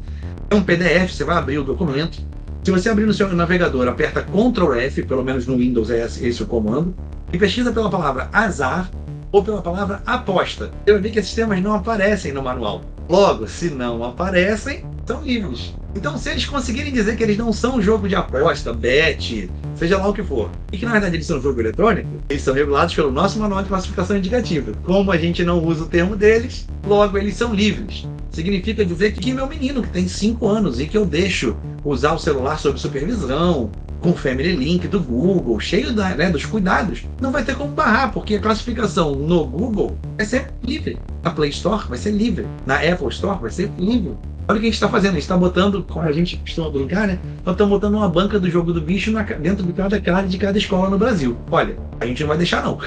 [0.51, 2.21] É um PDF, você vai abrir o documento.
[2.63, 6.43] Se você abrir no seu navegador, aperta Ctrl F, pelo menos no Windows é esse,
[6.43, 6.95] o comando,
[7.33, 8.91] e pesquisa pela palavra azar
[9.33, 10.71] ou pela palavra aposta.
[10.85, 12.83] Eu vi que esses temas não aparecem no manual.
[13.11, 15.75] Logo, se não aparecem, são livres.
[15.96, 19.99] Então, se eles conseguirem dizer que eles não são um jogo de aposta, bet, seja
[19.99, 22.55] lá o que for, e que na verdade eles são um jogo eletrônico, eles são
[22.55, 24.70] regulados pelo nosso manual de classificação indicativa.
[24.85, 28.07] Como a gente não usa o termo deles, logo eles são livres.
[28.31, 32.18] Significa dizer que meu menino, que tem 5 anos e que eu deixo usar o
[32.18, 37.45] celular sob supervisão, com Family Link do Google, cheio da, né, dos cuidados, não vai
[37.45, 40.99] ter como barrar, porque a classificação no Google vai ser livre.
[41.23, 42.47] Na Play Store vai ser livre.
[42.67, 44.15] Na Apple Store vai ser livre.
[44.49, 45.11] Olha o que a gente está fazendo.
[45.11, 47.19] A gente está botando, como a gente costuma brincar, né?
[47.45, 50.39] Nós estamos botando uma banca do jogo do bicho na, dentro de cada cara de
[50.39, 51.37] cada escola no Brasil.
[51.51, 52.79] Olha, a gente não vai deixar, não.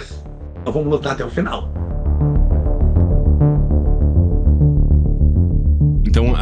[0.66, 1.72] Nós vamos lutar até o final.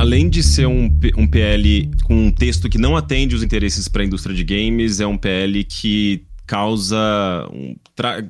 [0.02, 4.02] Além de ser um, um PL com um texto que não atende os interesses para
[4.02, 7.76] a indústria de games, é um PL que causa um,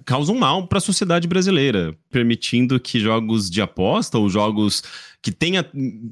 [0.04, 4.84] causa um mal para a sociedade brasileira, permitindo que jogos de aposta ou jogos
[5.22, 5.66] que tenha,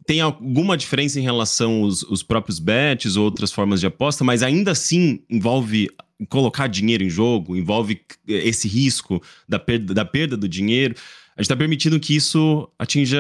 [0.08, 4.42] tenha alguma diferença em relação aos, os próprios bets ou outras formas de aposta, mas
[4.42, 5.90] ainda assim envolve
[6.30, 10.96] colocar dinheiro em jogo, envolve esse risco da perda, da perda do dinheiro
[11.40, 13.18] a gente está permitindo que isso atinja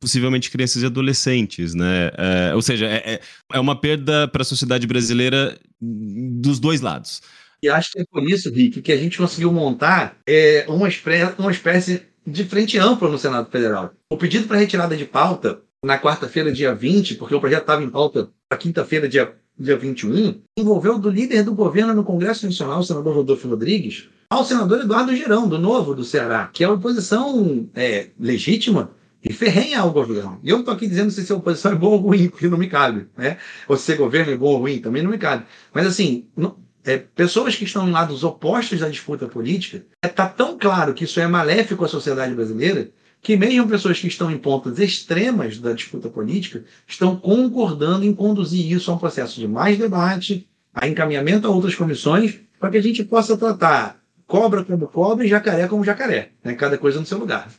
[0.00, 2.10] possivelmente crianças e adolescentes, né?
[2.18, 3.20] É, ou seja, é, é,
[3.52, 7.22] é uma perda para a sociedade brasileira dos dois lados.
[7.62, 11.34] E acho que é por isso, Rick, que a gente conseguiu montar é, uma, espécie,
[11.38, 13.92] uma espécie de frente ampla no Senado Federal.
[14.10, 17.90] O pedido para retirada de pauta na quarta-feira, dia 20, porque o projeto estava em
[17.90, 22.84] pauta na quinta-feira, dia, dia 21, envolveu do líder do governo no Congresso Nacional, o
[22.84, 27.68] senador Rodolfo Rodrigues, ao senador Eduardo Girão, do Novo, do Ceará, que é uma oposição
[27.74, 28.90] é, legítima
[29.22, 30.40] e ferrenha ao governo.
[30.42, 32.66] E eu estou aqui dizendo se essa oposição é boa ou ruim, porque não me
[32.66, 33.08] cabe.
[33.14, 33.36] Né?
[33.68, 35.44] Ou se ser governo é bom ou ruim, também não me cabe.
[35.74, 40.08] Mas, assim, não, é, pessoas que estão em lados opostos da disputa política, está é,
[40.08, 42.90] tá tão claro que isso é maléfico à sociedade brasileira,
[43.20, 48.72] que mesmo pessoas que estão em pontas extremas da disputa política estão concordando em conduzir
[48.72, 52.82] isso a um processo de mais debate, a encaminhamento a outras comissões, para que a
[52.82, 54.01] gente possa tratar
[54.32, 56.54] cobra como cobra e jacaré como jacaré, né?
[56.54, 57.50] cada coisa no seu lugar.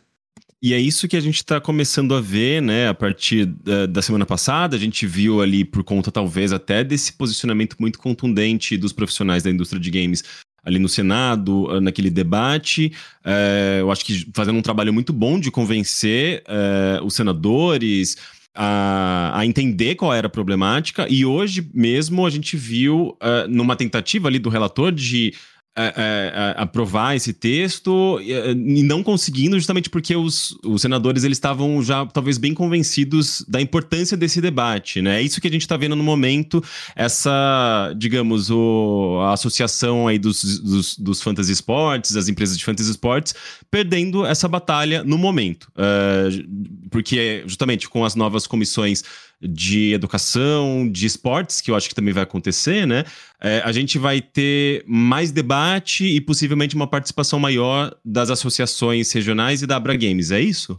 [0.60, 2.88] E é isso que a gente está começando a ver, né?
[2.88, 7.14] A partir da, da, semana passada, a gente viu ali, por conta talvez até desse
[7.14, 10.24] posicionamento muito contundente dos profissionais da indústria de games
[10.64, 12.94] ali no Senado, ah, naquele debate.
[13.26, 18.18] É, eu acho que fazendo um trabalho muito bom de convencer é, os senadores.
[18.56, 23.76] A, a, entender qual era a problemática, e hoje mesmo a gente viu, uh, numa
[23.76, 25.34] tentativa ali do relator de
[25.76, 31.82] é, é, aprovar esse texto e não conseguindo justamente porque os, os senadores eles estavam
[31.82, 35.20] já talvez bem convencidos da importância desse debate, né?
[35.20, 36.64] É isso que a gente está vendo no momento,
[36.96, 42.92] essa, digamos, o, a associação aí dos, dos, dos fantasy sports, as empresas de fantasy
[42.92, 43.34] sports,
[43.72, 45.72] perdendo essa batalha no momento.
[45.76, 49.04] Uh, porque justamente com as novas comissões
[49.44, 53.04] de educação, de esportes, que eu acho que também vai acontecer, né?
[53.42, 59.62] É, a gente vai ter mais debate e possivelmente uma participação maior das associações regionais
[59.62, 60.76] e da Abra Games, é isso?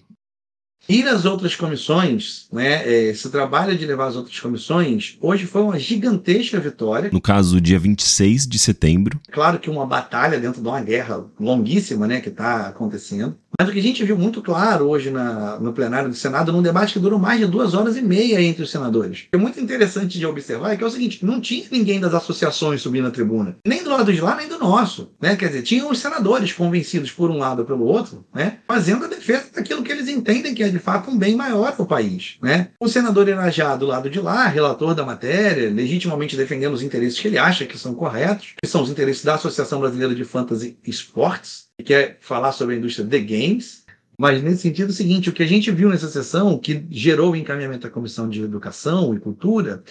[0.89, 5.63] Ir às outras comissões, né, é, esse trabalho de levar as outras comissões, hoje foi
[5.63, 7.09] uma gigantesca vitória.
[7.11, 9.19] No caso, dia 26 de setembro.
[9.31, 13.35] Claro que uma batalha dentro de uma guerra longuíssima né, que está acontecendo.
[13.59, 16.63] Mas o que a gente viu muito claro hoje na, no plenário do Senado, num
[16.63, 19.27] debate que durou mais de duas horas e meia entre os senadores.
[19.33, 22.83] É muito interessante de observar é que é o seguinte: não tinha ninguém das associações
[22.83, 25.11] subindo na tribuna, nem do lado de lá, nem do nosso.
[25.21, 25.37] Né?
[25.37, 28.59] Quer dizer, tinham os senadores convencidos por um lado ou pelo outro, né?
[28.67, 31.83] fazendo a defesa daquilo que eles entendem que é de fato um bem maior para
[31.83, 32.37] o país.
[32.43, 32.69] Né?
[32.81, 37.29] O senador Irajá, do lado de lá, relator da matéria, legitimamente defendendo os interesses que
[37.29, 41.64] ele acha que são corretos, que são os interesses da Associação Brasileira de Fantasy Esportes,
[41.79, 43.85] que quer falar sobre a indústria de games,
[44.19, 47.33] mas nesse sentido é o seguinte, o que a gente viu nessa sessão, que gerou
[47.33, 49.83] o encaminhamento da Comissão de Educação e Cultura,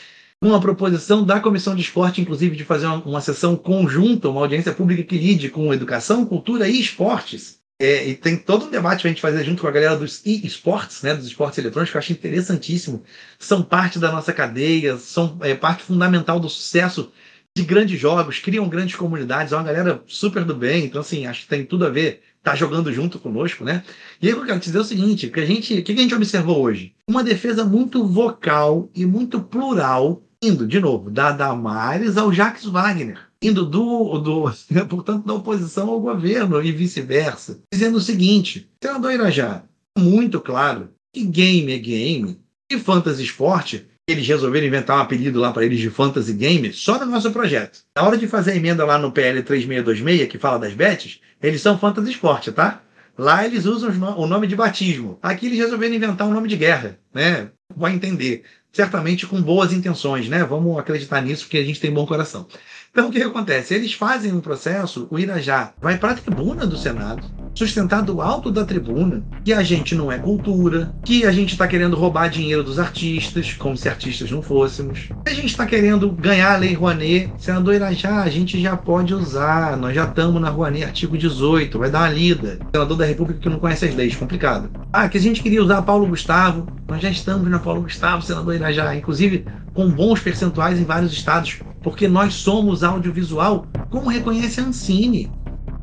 [0.42, 4.74] uma proposição da Comissão de Esporte, inclusive, de fazer uma, uma sessão conjunta, uma audiência
[4.74, 7.62] pública que lide com educação, cultura e esportes.
[7.80, 10.22] É, e tem todo um debate para a gente fazer junto com a galera dos
[10.26, 13.04] e-sports, né, dos esportes eletrônicos, que eu acho interessantíssimo.
[13.40, 17.12] São parte da nossa cadeia, são é, parte fundamental do sucesso
[17.56, 21.42] de grandes jogos, criam grandes comunidades, é uma galera super do bem, então assim, acho
[21.42, 23.84] que tem tudo a ver, tá jogando junto conosco, né?
[24.22, 26.16] E aí eu quero te dizer o seguinte, que a gente, o que a gente
[26.16, 26.94] observou hoje?
[27.08, 33.20] Uma defesa muito vocal e muito plural, indo, de novo, da Damares ao Jacques Wagner,
[33.42, 34.52] indo do, do
[34.90, 39.64] portanto, da oposição ao governo e vice-versa, dizendo o seguinte, senador Irajá,
[39.96, 42.40] muito claro que game é game,
[42.72, 47.00] e fantasy esporte eles resolveram inventar um apelido lá para eles de Fantasy Game só
[47.00, 47.80] no nosso projeto.
[47.96, 51.62] Na hora de fazer a emenda lá no PL 3626, que fala das bets, eles
[51.62, 52.82] são Fantasy Sport, tá?
[53.18, 55.20] Lá eles usam o nome de batismo.
[55.22, 57.50] Aqui eles resolveram inventar um nome de guerra, né?
[57.76, 58.44] Vai entender.
[58.74, 60.44] Certamente com boas intenções, né?
[60.44, 62.48] Vamos acreditar nisso porque a gente tem bom coração.
[62.96, 63.74] Então, o que, acontece?
[63.74, 67.26] Eles fazem um processo, o Irajá vai para a tribuna do Senado,
[67.56, 71.68] sustentar do alto da tribuna que a gente não é cultura, que a gente está
[71.68, 75.10] querendo roubar dinheiro dos artistas, como se artistas não fôssemos.
[75.26, 77.34] A gente está querendo ganhar a Lei Rouanet.
[77.40, 81.90] Senador Irajá, a gente já pode usar, nós já estamos na Rouanet, artigo 18, vai
[81.90, 82.60] dar uma lida.
[82.76, 84.70] Senador da República que não conhece as leis, complicado.
[84.94, 88.54] Ah, que a gente queria usar Paulo Gustavo, nós já estamos na Paulo Gustavo, senador
[88.54, 94.64] Irajá, inclusive com bons percentuais em vários estados porque nós somos audiovisual, como reconhece a
[94.64, 95.30] Ancine.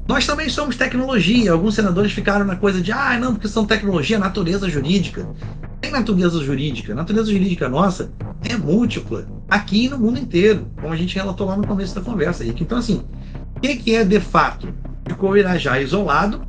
[0.09, 1.53] Nós também somos tecnologia.
[1.53, 5.29] Alguns senadores ficaram na coisa de, ah, não, porque são tecnologia, natureza jurídica.
[5.81, 6.95] Tem natureza jurídica.
[6.95, 8.11] Natureza jurídica nossa
[8.43, 12.43] é múltipla, aqui no mundo inteiro, como a gente relatou lá no começo da conversa,
[12.43, 12.63] Rick.
[12.63, 13.05] Então, assim,
[13.57, 14.73] o que, que é de fato?
[15.07, 16.43] Ficou o Irajá isolado.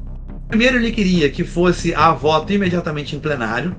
[0.48, 3.76] Primeiro, ele queria que fosse a voto imediatamente em plenário.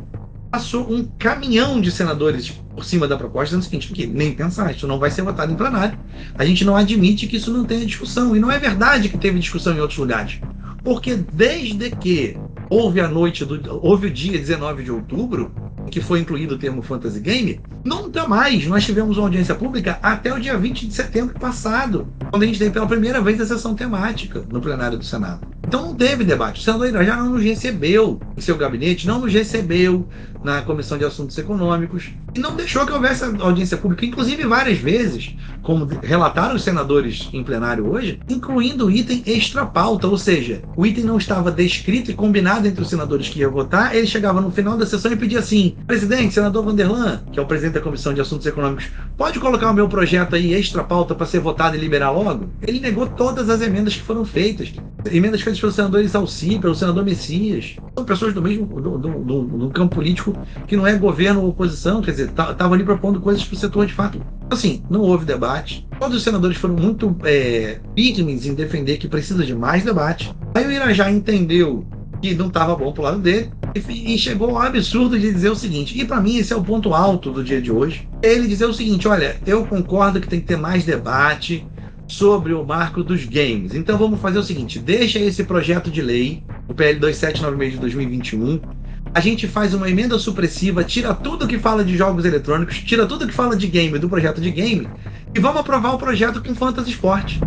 [0.52, 4.70] Passou um caminhão de senadores por cima da proposta, dizendo o seguinte: que nem pensar,
[4.70, 5.98] isso não vai ser votado em plenário.
[6.34, 8.36] A gente não admite que isso não tenha discussão.
[8.36, 10.40] E não é verdade que teve discussão em outros lugares.
[10.84, 12.36] Porque desde que
[12.68, 13.80] houve a noite do.
[13.82, 15.52] houve o dia 19 de outubro,
[15.90, 20.34] que foi incluído o termo fantasy game, nunca mais nós tivemos uma audiência pública até
[20.34, 23.74] o dia 20 de setembro passado, quando a gente teve pela primeira vez a sessão
[23.74, 25.46] temática no plenário do Senado.
[25.66, 26.60] Então não teve debate.
[26.60, 30.08] O senador Irajá não nos recebeu em seu gabinete, não nos recebeu
[30.44, 35.37] na Comissão de Assuntos Econômicos e não deixou que houvesse audiência pública, inclusive várias vezes,
[35.62, 40.87] como relataram os senadores em plenário hoje, incluindo o item extra pauta, ou seja, o
[40.87, 44.50] item não estava descrito e combinado entre os senadores que iam votar, ele chegava no
[44.50, 48.14] final da sessão e pedia assim: presidente, senador Vanderlan, que é o presidente da Comissão
[48.14, 51.81] de Assuntos Econômicos, pode colocar o meu projeto aí extra pauta para ser votado e
[51.81, 52.50] liberar logo?
[52.62, 54.72] Ele negou todas as emendas que foram feitas.
[55.11, 57.76] Emendas feitas pelo senador Isalci, pelo senador Messias.
[57.94, 60.31] São pessoas do mesmo do, do, do, do campo político
[60.66, 63.58] que não é governo ou oposição, quer dizer, estavam tá, ali propondo coisas para o
[63.58, 64.20] setor de fato.
[64.50, 65.86] Assim, não houve debate.
[65.98, 70.32] Todos os senadores foram muito é, em defender que precisa de mais debate.
[70.54, 71.86] Aí o Irajá entendeu
[72.20, 75.98] que não estava bom pro lado dele e, chegou ao absurdo de dizer o seguinte,
[75.98, 78.72] e para mim esse é o ponto alto do dia de hoje, ele dizer o
[78.72, 81.66] seguinte, olha, eu concordo que tem que ter mais debate
[82.06, 83.74] sobre o marco dos games.
[83.74, 88.60] Então vamos fazer o seguinte, deixa esse projeto de lei, o PL 2796 de 2021,
[89.14, 93.27] a gente faz uma emenda supressiva, tira tudo que fala de jogos eletrônicos, tira tudo
[93.27, 94.88] que fala de game do projeto de game
[95.35, 97.38] e vamos aprovar o projeto com Fantasy Sport.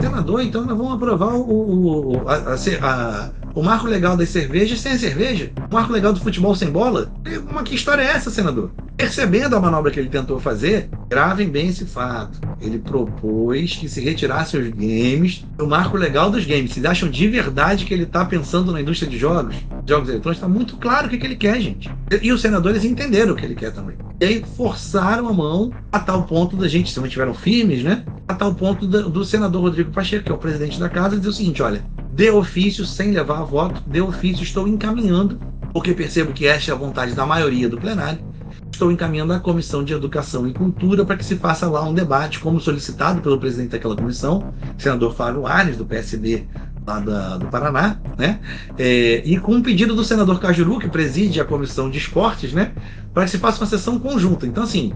[0.00, 4.96] Senador, então nós vamos aprovar o, o, a, a, o marco legal das cervejas sem
[4.96, 7.12] cerveja, o marco legal do futebol sem bola.
[7.48, 8.70] Uma, que história é essa, senador?
[8.96, 12.38] Percebendo a manobra que ele tentou fazer, gravem bem esse fato.
[12.60, 16.72] Ele propôs que se retirasse os games do marco legal dos games.
[16.72, 19.56] Vocês acham de verdade que ele está pensando na indústria de jogos?
[19.86, 20.36] Jogos eletrônicos?
[20.36, 21.90] Está muito claro o que, que ele quer, gente.
[22.22, 23.96] E os senadores entenderam o que ele quer também.
[24.20, 28.04] E aí forçaram a mão a tal ponto da gente, se mantiveram firmes, né?
[28.28, 31.30] A tal ponto do, do senador Rodrigo Pacheco, que é o presidente da casa, dizer
[31.30, 31.82] o seguinte: olha,
[32.20, 35.40] de ofício, sem levar a voto, de ofício estou encaminhando,
[35.72, 38.22] porque percebo que esta é a vontade da maioria do plenário,
[38.70, 42.38] estou encaminhando à Comissão de Educação e Cultura para que se faça lá um debate,
[42.38, 46.46] como solicitado pelo presidente daquela comissão, senador Fábio Ares, do PSB
[46.86, 48.38] lá da, do Paraná, né?
[48.76, 52.74] É, e com um pedido do senador Cajuru, que preside a Comissão de Esportes, né?
[53.14, 54.46] Para que se faça uma sessão conjunta.
[54.46, 54.92] Então, assim,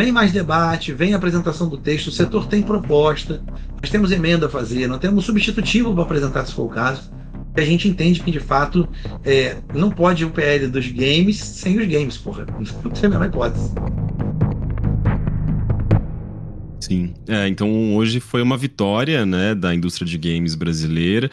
[0.00, 3.44] Vem mais debate, vem apresentação do texto, o setor tem proposta,
[3.82, 7.12] nós temos emenda a fazer, nós temos substitutivo para apresentar, se for o caso.
[7.54, 8.88] E a gente entende que, de fato,
[9.22, 12.46] é, não pode o PL dos games sem os games, porra.
[12.82, 13.74] Não tem a menor hipótese.
[16.80, 17.12] Sim.
[17.28, 21.30] É, então hoje foi uma vitória né, da indústria de games brasileira.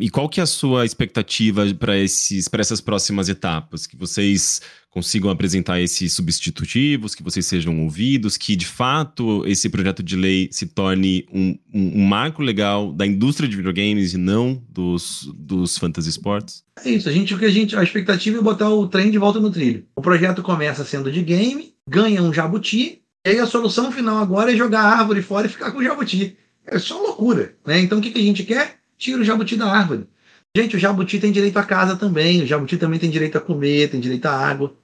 [0.00, 3.86] E qual que é a sua expectativa para essas próximas etapas?
[3.86, 10.02] Que vocês consigam apresentar esses substitutivos, que vocês sejam ouvidos, que de fato esse projeto
[10.02, 14.60] de lei se torne um, um, um marco legal da indústria de videogames e não
[14.68, 16.64] dos, dos fantasy sports?
[16.84, 19.18] É isso, a gente, o que a gente, a expectativa é botar o trem de
[19.18, 19.86] volta no trilho.
[19.94, 24.52] O projeto começa sendo de game, ganha um jabuti, e aí a solução final agora
[24.52, 26.36] é jogar a árvore fora e ficar com o jabuti.
[26.66, 27.80] É só loucura, né?
[27.80, 28.79] Então o que, que a gente quer?
[29.00, 30.06] Tira o jabuti da árvore.
[30.54, 33.88] Gente, o jabuti tem direito à casa também, o jabuti também tem direito a comer,
[33.88, 34.76] tem direito à água.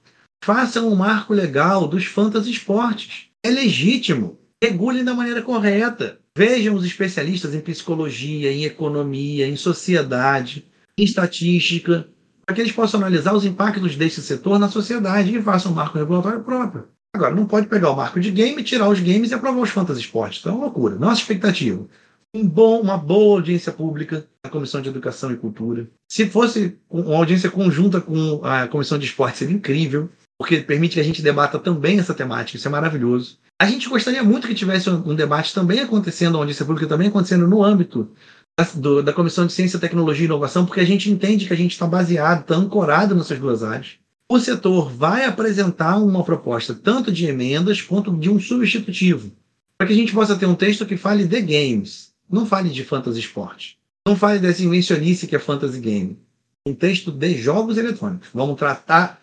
[0.43, 3.27] Façam um marco legal dos fantasy esportes.
[3.45, 4.39] É legítimo.
[4.61, 6.17] Regulem da maneira correta.
[6.35, 10.65] Vejam os especialistas em psicologia, em economia, em sociedade,
[10.97, 12.07] em estatística,
[12.43, 15.97] para que eles possam analisar os impactos desse setor na sociedade e façam um marco
[15.97, 16.87] regulatório próprio.
[17.13, 20.01] Agora, não pode pegar o marco de game, tirar os games e aprovar os fantasy
[20.01, 20.39] esportes.
[20.39, 20.95] Então é uma loucura.
[20.95, 21.87] Nossa expectativa.
[22.35, 25.89] Um bom, uma boa audiência pública na Comissão de Educação e Cultura.
[26.11, 30.99] Se fosse uma audiência conjunta com a Comissão de Esporte, seria incrível porque permite que
[30.99, 33.39] a gente debata também essa temática, isso é maravilhoso.
[33.59, 37.47] A gente gostaria muito que tivesse um debate também acontecendo, uma audiência pública também acontecendo
[37.47, 38.11] no âmbito
[38.57, 41.57] da, do, da Comissão de Ciência, Tecnologia e Inovação, porque a gente entende que a
[41.57, 43.95] gente está baseado, está ancorado nessas duas áreas.
[44.31, 49.31] O setor vai apresentar uma proposta tanto de emendas quanto de um substitutivo,
[49.75, 52.83] para que a gente possa ter um texto que fale de games, não fale de
[52.83, 56.19] fantasy esporte, não fale dessa invencionice que é fantasy game.
[56.65, 58.29] Um texto de jogos eletrônicos.
[58.33, 59.21] Vamos tratar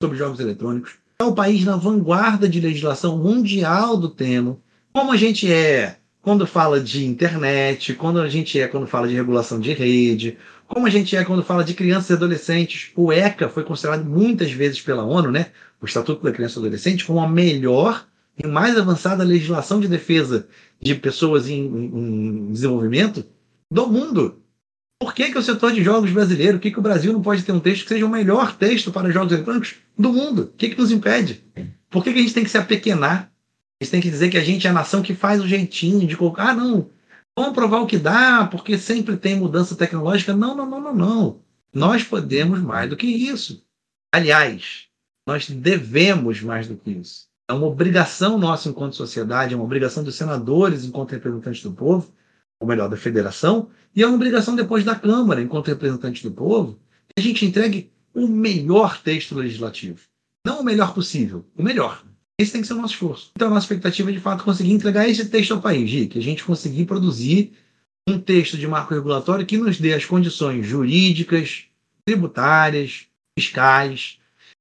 [0.00, 0.92] sobre jogos eletrônicos.
[1.18, 4.56] É o país na vanguarda de legislação mundial do tema.
[4.92, 9.14] Como a gente é quando fala de internet, quando a gente é quando fala de
[9.14, 12.90] regulação de rede, como a gente é quando fala de crianças e adolescentes.
[12.96, 15.48] O ECA foi considerado muitas vezes pela ONU, né,
[15.80, 18.06] o Estatuto da Criança e Adolescente, como a melhor
[18.42, 20.48] e mais avançada legislação de defesa
[20.80, 23.24] de pessoas em, em desenvolvimento
[23.70, 24.40] do mundo.
[25.00, 27.52] Por que, que o setor de jogos brasileiro, que, que o Brasil não pode ter
[27.52, 30.42] um texto que seja o melhor texto para jogos eletrônicos do mundo?
[30.42, 31.44] O que, que nos impede?
[31.90, 33.30] Por que, que a gente tem que se apequenar?
[33.80, 36.06] A gente tem que dizer que a gente é a nação que faz o jeitinho
[36.06, 36.88] de colocar, ah, não,
[37.36, 40.34] vamos provar o que dá, porque sempre tem mudança tecnológica.
[40.34, 41.40] Não, não, não, não, não.
[41.72, 43.64] Nós podemos mais do que isso.
[44.12, 44.86] Aliás,
[45.26, 47.26] nós devemos mais do que isso.
[47.48, 52.10] É uma obrigação nossa enquanto sociedade, é uma obrigação dos senadores enquanto representantes do povo,
[52.58, 56.78] ou melhor, da federação, e é uma obrigação depois da Câmara, enquanto representantes do povo,
[57.08, 60.00] que a gente entregue o melhor texto legislativo.
[60.46, 62.02] Não o melhor possível, o melhor.
[62.38, 63.30] Esse tem que ser o nosso esforço.
[63.36, 66.18] Então, a nossa expectativa é, de fato, conseguir entregar esse texto ao país, Gi, que
[66.18, 67.52] a gente conseguir produzir
[68.08, 71.66] um texto de marco regulatório que nos dê as condições jurídicas,
[72.04, 73.06] tributárias,
[73.38, 74.18] fiscais,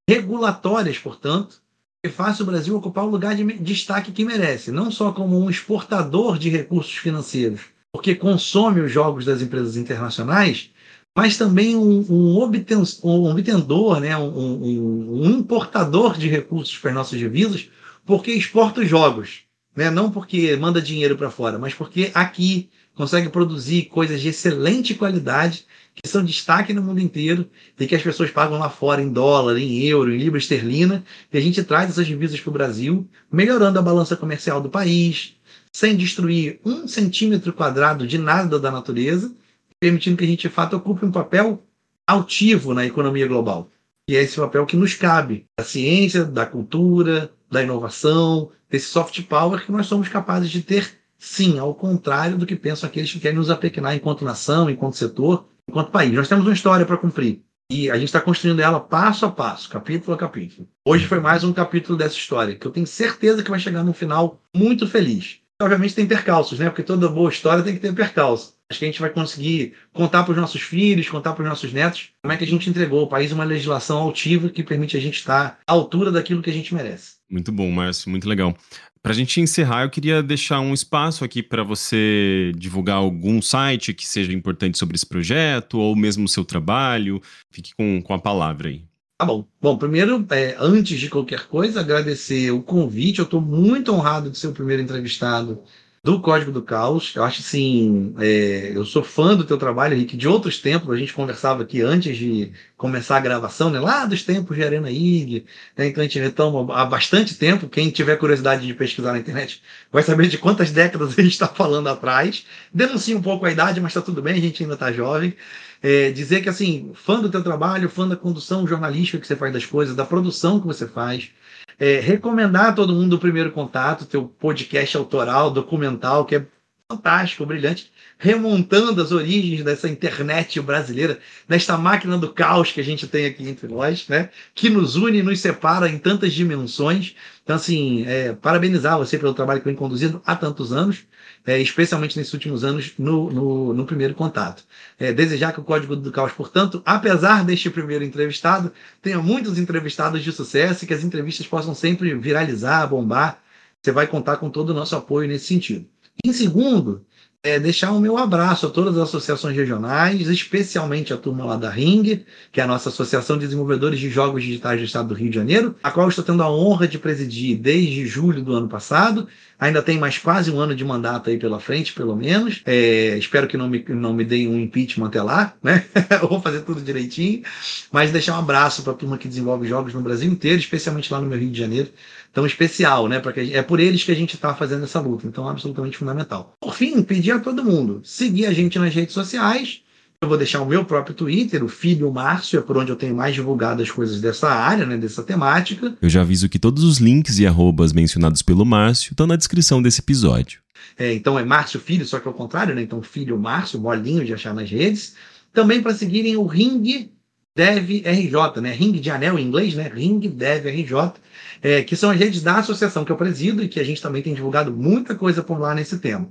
[0.07, 1.62] regulatórias, portanto,
[2.09, 6.37] faça o Brasil ocupar o lugar de destaque que merece, não só como um exportador
[6.37, 7.61] de recursos financeiros,
[7.93, 10.69] porque consome os jogos das empresas internacionais,
[11.15, 16.95] mas também um, um, obten, um obtendor, né, um, um, importador de recursos para as
[16.95, 17.69] nossas divisas,
[18.05, 19.43] porque exporta os jogos.
[19.75, 19.89] Né?
[19.89, 25.65] Não porque manda dinheiro para fora, mas porque aqui consegue produzir coisas de excelente qualidade
[25.95, 27.49] que são destaque no mundo inteiro
[27.79, 31.37] e que as pessoas pagam lá fora em dólar, em euro, em libra esterlina, e
[31.37, 35.35] a gente traz essas divisas para o Brasil, melhorando a balança comercial do país,
[35.71, 39.33] sem destruir um centímetro quadrado de nada da natureza,
[39.79, 41.63] permitindo que a gente, de fato, ocupe um papel
[42.07, 43.69] altivo na economia global.
[44.07, 49.21] E é esse papel que nos cabe, da ciência, da cultura, da inovação, desse soft
[49.23, 53.19] power que nós somos capazes de ter, sim, ao contrário do que pensam aqueles que
[53.19, 56.11] querem nos apequenar enquanto nação, enquanto setor, enquanto país.
[56.11, 57.41] Nós temos uma história para cumprir.
[57.71, 60.67] E a gente está construindo ela passo a passo, capítulo a capítulo.
[60.85, 63.93] Hoje foi mais um capítulo dessa história, que eu tenho certeza que vai chegar num
[63.93, 65.39] final muito feliz.
[65.61, 66.69] Obviamente tem percalços, né?
[66.69, 68.55] Porque toda boa história tem que ter percalço.
[68.69, 71.71] Acho que a gente vai conseguir contar para os nossos filhos, contar para os nossos
[71.71, 74.99] netos, como é que a gente entregou ao país uma legislação altiva que permite a
[74.99, 77.17] gente estar à altura daquilo que a gente merece.
[77.33, 78.55] Muito bom, Márcio, muito legal.
[79.01, 83.91] Para a gente encerrar, eu queria deixar um espaço aqui para você divulgar algum site
[83.91, 87.19] que seja importante sobre esse projeto, ou mesmo o seu trabalho.
[87.51, 88.85] Fique com, com a palavra aí.
[89.17, 89.47] Tá bom.
[89.59, 93.17] Bom, primeiro, é, antes de qualquer coisa, agradecer o convite.
[93.17, 95.63] Eu estou muito honrado de ser o primeiro entrevistado
[96.03, 97.15] do Código do Caos.
[97.15, 100.93] Eu acho assim, é, eu sou fã do teu trabalho, Henrique, de outros tempos.
[100.93, 103.79] A gente conversava aqui antes de começar a gravação, né?
[103.79, 105.45] Lá dos tempos de Arena IG.
[105.77, 105.87] Né?
[105.87, 107.69] Então a gente retoma há bastante tempo.
[107.69, 111.47] Quem tiver curiosidade de pesquisar na internet vai saber de quantas décadas a gente está
[111.47, 112.45] falando atrás.
[112.73, 115.33] Denuncia um pouco a idade, mas está tudo bem, a gente ainda está jovem.
[115.81, 119.51] É, dizer que, assim, fã do teu trabalho, fã da condução jornalística que você faz
[119.51, 121.31] das coisas, da produção que você faz,
[121.79, 126.47] é, recomendar a todo mundo o primeiro contato, teu podcast autoral, documental, que é
[126.91, 127.91] fantástico, brilhante,
[128.23, 133.45] remontando as origens dessa internet brasileira, desta máquina do caos que a gente tem aqui
[133.49, 134.29] entre nós, né?
[134.55, 137.15] Que nos une e nos separa em tantas dimensões.
[137.43, 141.03] Então, assim, é, parabenizar você pelo trabalho que vem conduzindo há tantos anos
[141.45, 144.63] é, especialmente nesses últimos anos, no, no, no primeiro contato.
[144.97, 148.71] É, desejar que o Código do Caos, portanto, apesar deste primeiro entrevistado,
[149.01, 153.41] tenha muitos entrevistados de sucesso e que as entrevistas possam sempre viralizar, bombar.
[153.81, 155.85] Você vai contar com todo o nosso apoio nesse sentido.
[156.23, 157.05] Em segundo,
[157.45, 161.69] é, deixar o meu abraço a todas as associações regionais, especialmente a turma lá da
[161.69, 162.23] Ring,
[162.53, 165.35] que é a nossa Associação de Desenvolvedores de Jogos Digitais do Estado do Rio de
[165.35, 169.27] Janeiro, a qual estou tendo a honra de presidir desde julho do ano passado.
[169.59, 172.61] Ainda tem mais quase um ano de mandato aí pela frente, pelo menos.
[172.65, 175.85] É, espero que não me, não me deem um impeachment até lá, né?
[176.27, 177.43] vou fazer tudo direitinho.
[177.91, 181.21] Mas deixar um abraço para a turma que desenvolve jogos no Brasil inteiro, especialmente lá
[181.21, 181.89] no meu Rio de Janeiro
[182.33, 183.19] tão especial, né?
[183.19, 186.55] Porque é por eles que a gente está fazendo essa luta, então absolutamente fundamental.
[186.59, 189.81] Por fim, pedir a todo mundo seguir a gente nas redes sociais.
[190.23, 193.13] Eu vou deixar o meu próprio Twitter, o Filho Márcio, é por onde eu tenho
[193.13, 195.97] mais divulgado as coisas dessa área, né, dessa temática.
[196.01, 199.81] Eu já aviso que todos os links e arrobas mencionados pelo Márcio estão na descrição
[199.81, 200.61] desse episódio.
[200.97, 202.81] É, então é Márcio Filho, só que ao contrário, né?
[202.81, 205.15] Então Filho Márcio, molinho de achar nas redes.
[205.51, 207.11] Também para seguirem o Ring
[207.53, 208.71] Dev RJ, né?
[208.71, 209.91] Ring de anel em inglês, né?
[209.93, 211.15] Ring Dev RJ
[211.63, 214.21] é, que são as redes da associação que eu presido e que a gente também
[214.21, 216.27] tem divulgado muita coisa por lá nesse tema.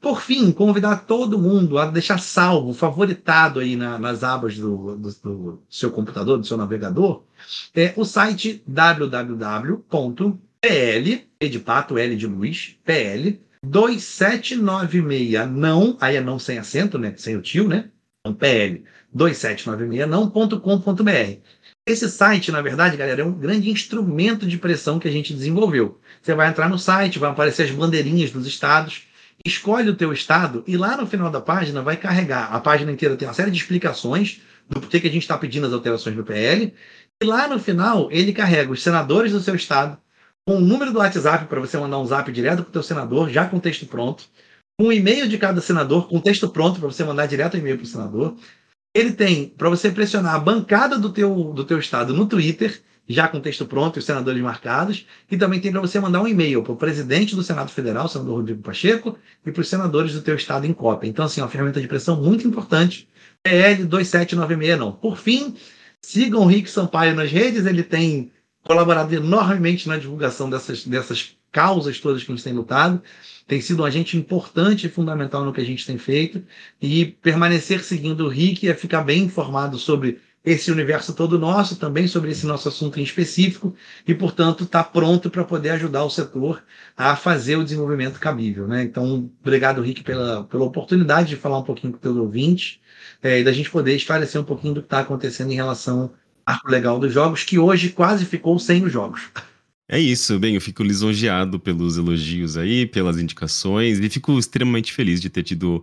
[0.00, 5.10] Por fim, convidar todo mundo a deixar salvo, favoritado aí na, nas abas do, do,
[5.10, 7.24] do, seu computador, do seu navegador,
[7.74, 9.88] é o site www.pl,
[11.40, 17.14] de pato, L de luz, pl, 2796 não, aí é não sem acento, né?
[17.16, 17.90] Sem o tio, né?
[18.20, 21.40] Então, PL 2796 não.com.br.
[21.86, 25.98] Esse site, na verdade, galera, é um grande instrumento de pressão que a gente desenvolveu.
[26.20, 29.07] Você vai entrar no site, vai aparecer as bandeirinhas dos estados,
[29.48, 32.54] escolhe o teu estado e lá no final da página vai carregar.
[32.54, 35.66] A página inteira tem uma série de explicações do porquê que a gente está pedindo
[35.66, 36.74] as alterações do PL.
[37.20, 39.98] E lá no final ele carrega os senadores do seu estado,
[40.46, 43.28] com o número do WhatsApp para você mandar um zap direto para o teu senador,
[43.28, 44.24] já com texto pronto,
[44.80, 47.84] um e-mail de cada senador com texto pronto para você mandar direto o e-mail para
[47.84, 48.36] o senador.
[48.94, 53.26] Ele tem para você pressionar a bancada do teu, do teu estado no Twitter, já
[53.26, 56.62] com texto pronto e os senadores marcados, e também tem para você mandar um e-mail
[56.62, 60.20] para o presidente do Senado Federal, o senador Rodrigo Pacheco, e para os senadores do
[60.20, 61.08] teu estado em cópia.
[61.08, 63.08] Então, assim, é uma ferramenta de pressão muito importante.
[63.42, 64.92] PL 2796 não.
[64.92, 65.56] Por fim,
[66.02, 68.30] sigam o Rick Sampaio nas redes, ele tem
[68.62, 73.02] colaborado enormemente na divulgação dessas, dessas causas todas que a gente tem lutado.
[73.46, 76.44] Tem sido um agente importante e fundamental no que a gente tem feito.
[76.80, 80.20] E permanecer seguindo o Rick é ficar bem informado sobre
[80.50, 83.74] esse universo todo nosso, também sobre esse nosso assunto em específico,
[84.06, 86.62] e, portanto, está pronto para poder ajudar o setor
[86.96, 88.66] a fazer o desenvolvimento cabível.
[88.66, 88.82] Né?
[88.82, 92.80] Então, obrigado, Rick, pela, pela oportunidade de falar um pouquinho com o teu ouvinte
[93.22, 96.12] é, e da gente poder esclarecer um pouquinho do que está acontecendo em relação
[96.46, 99.20] arco legal dos jogos, que hoje quase ficou sem os jogos.
[99.90, 105.20] É isso, bem, eu fico lisonjeado pelos elogios aí, pelas indicações, e fico extremamente feliz
[105.20, 105.82] de ter tido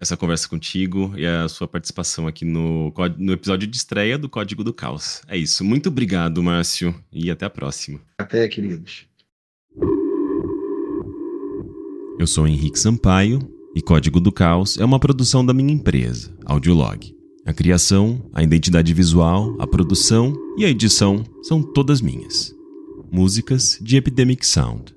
[0.00, 4.62] essa conversa contigo e a sua participação aqui no, no episódio de estreia do Código
[4.62, 5.22] do Caos.
[5.28, 8.00] É isso, muito obrigado, Márcio, e até a próxima.
[8.18, 9.06] Até, queridos.
[12.18, 13.38] Eu sou Henrique Sampaio
[13.74, 17.12] e Código do Caos é uma produção da minha empresa, Audiolog.
[17.44, 22.54] A criação, a identidade visual, a produção e a edição são todas minhas.
[23.10, 24.93] Músicas de Epidemic Sound.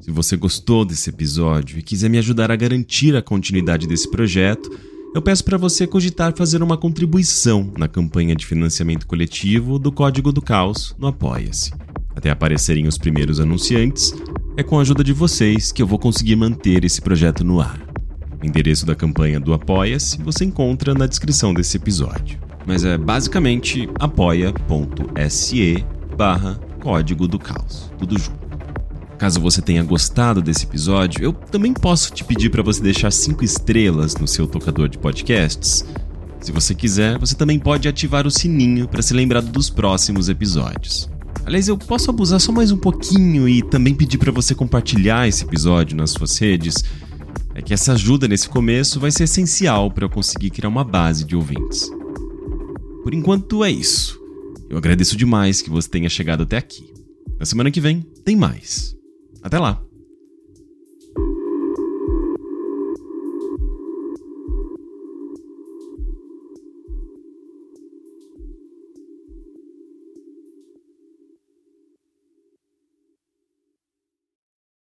[0.00, 4.70] Se você gostou desse episódio e quiser me ajudar a garantir a continuidade desse projeto,
[5.14, 10.30] eu peço para você cogitar fazer uma contribuição na campanha de financiamento coletivo do Código
[10.30, 11.72] do Caos no Apoia-se.
[12.14, 14.12] Até aparecerem os primeiros anunciantes,
[14.56, 17.80] é com a ajuda de vocês que eu vou conseguir manter esse projeto no ar.
[18.40, 22.38] O endereço da campanha do Apoia-se você encontra na descrição desse episódio.
[22.66, 25.84] Mas é basicamente apoia.se
[26.16, 27.90] barra Código do Caos.
[27.98, 28.47] Tudo junto.
[29.18, 33.44] Caso você tenha gostado desse episódio, eu também posso te pedir para você deixar cinco
[33.44, 35.84] estrelas no seu tocador de podcasts.
[36.40, 41.10] Se você quiser, você também pode ativar o sininho para ser lembrado dos próximos episódios.
[41.44, 45.42] Aliás, eu posso abusar só mais um pouquinho e também pedir para você compartilhar esse
[45.42, 46.84] episódio nas suas redes
[47.54, 51.24] é que essa ajuda nesse começo vai ser essencial para eu conseguir criar uma base
[51.24, 51.90] de ouvintes.
[53.02, 54.20] Por enquanto é isso.
[54.70, 56.92] Eu agradeço demais que você tenha chegado até aqui.
[57.38, 58.97] Na semana que vem tem mais.
[59.42, 59.87] Até lá!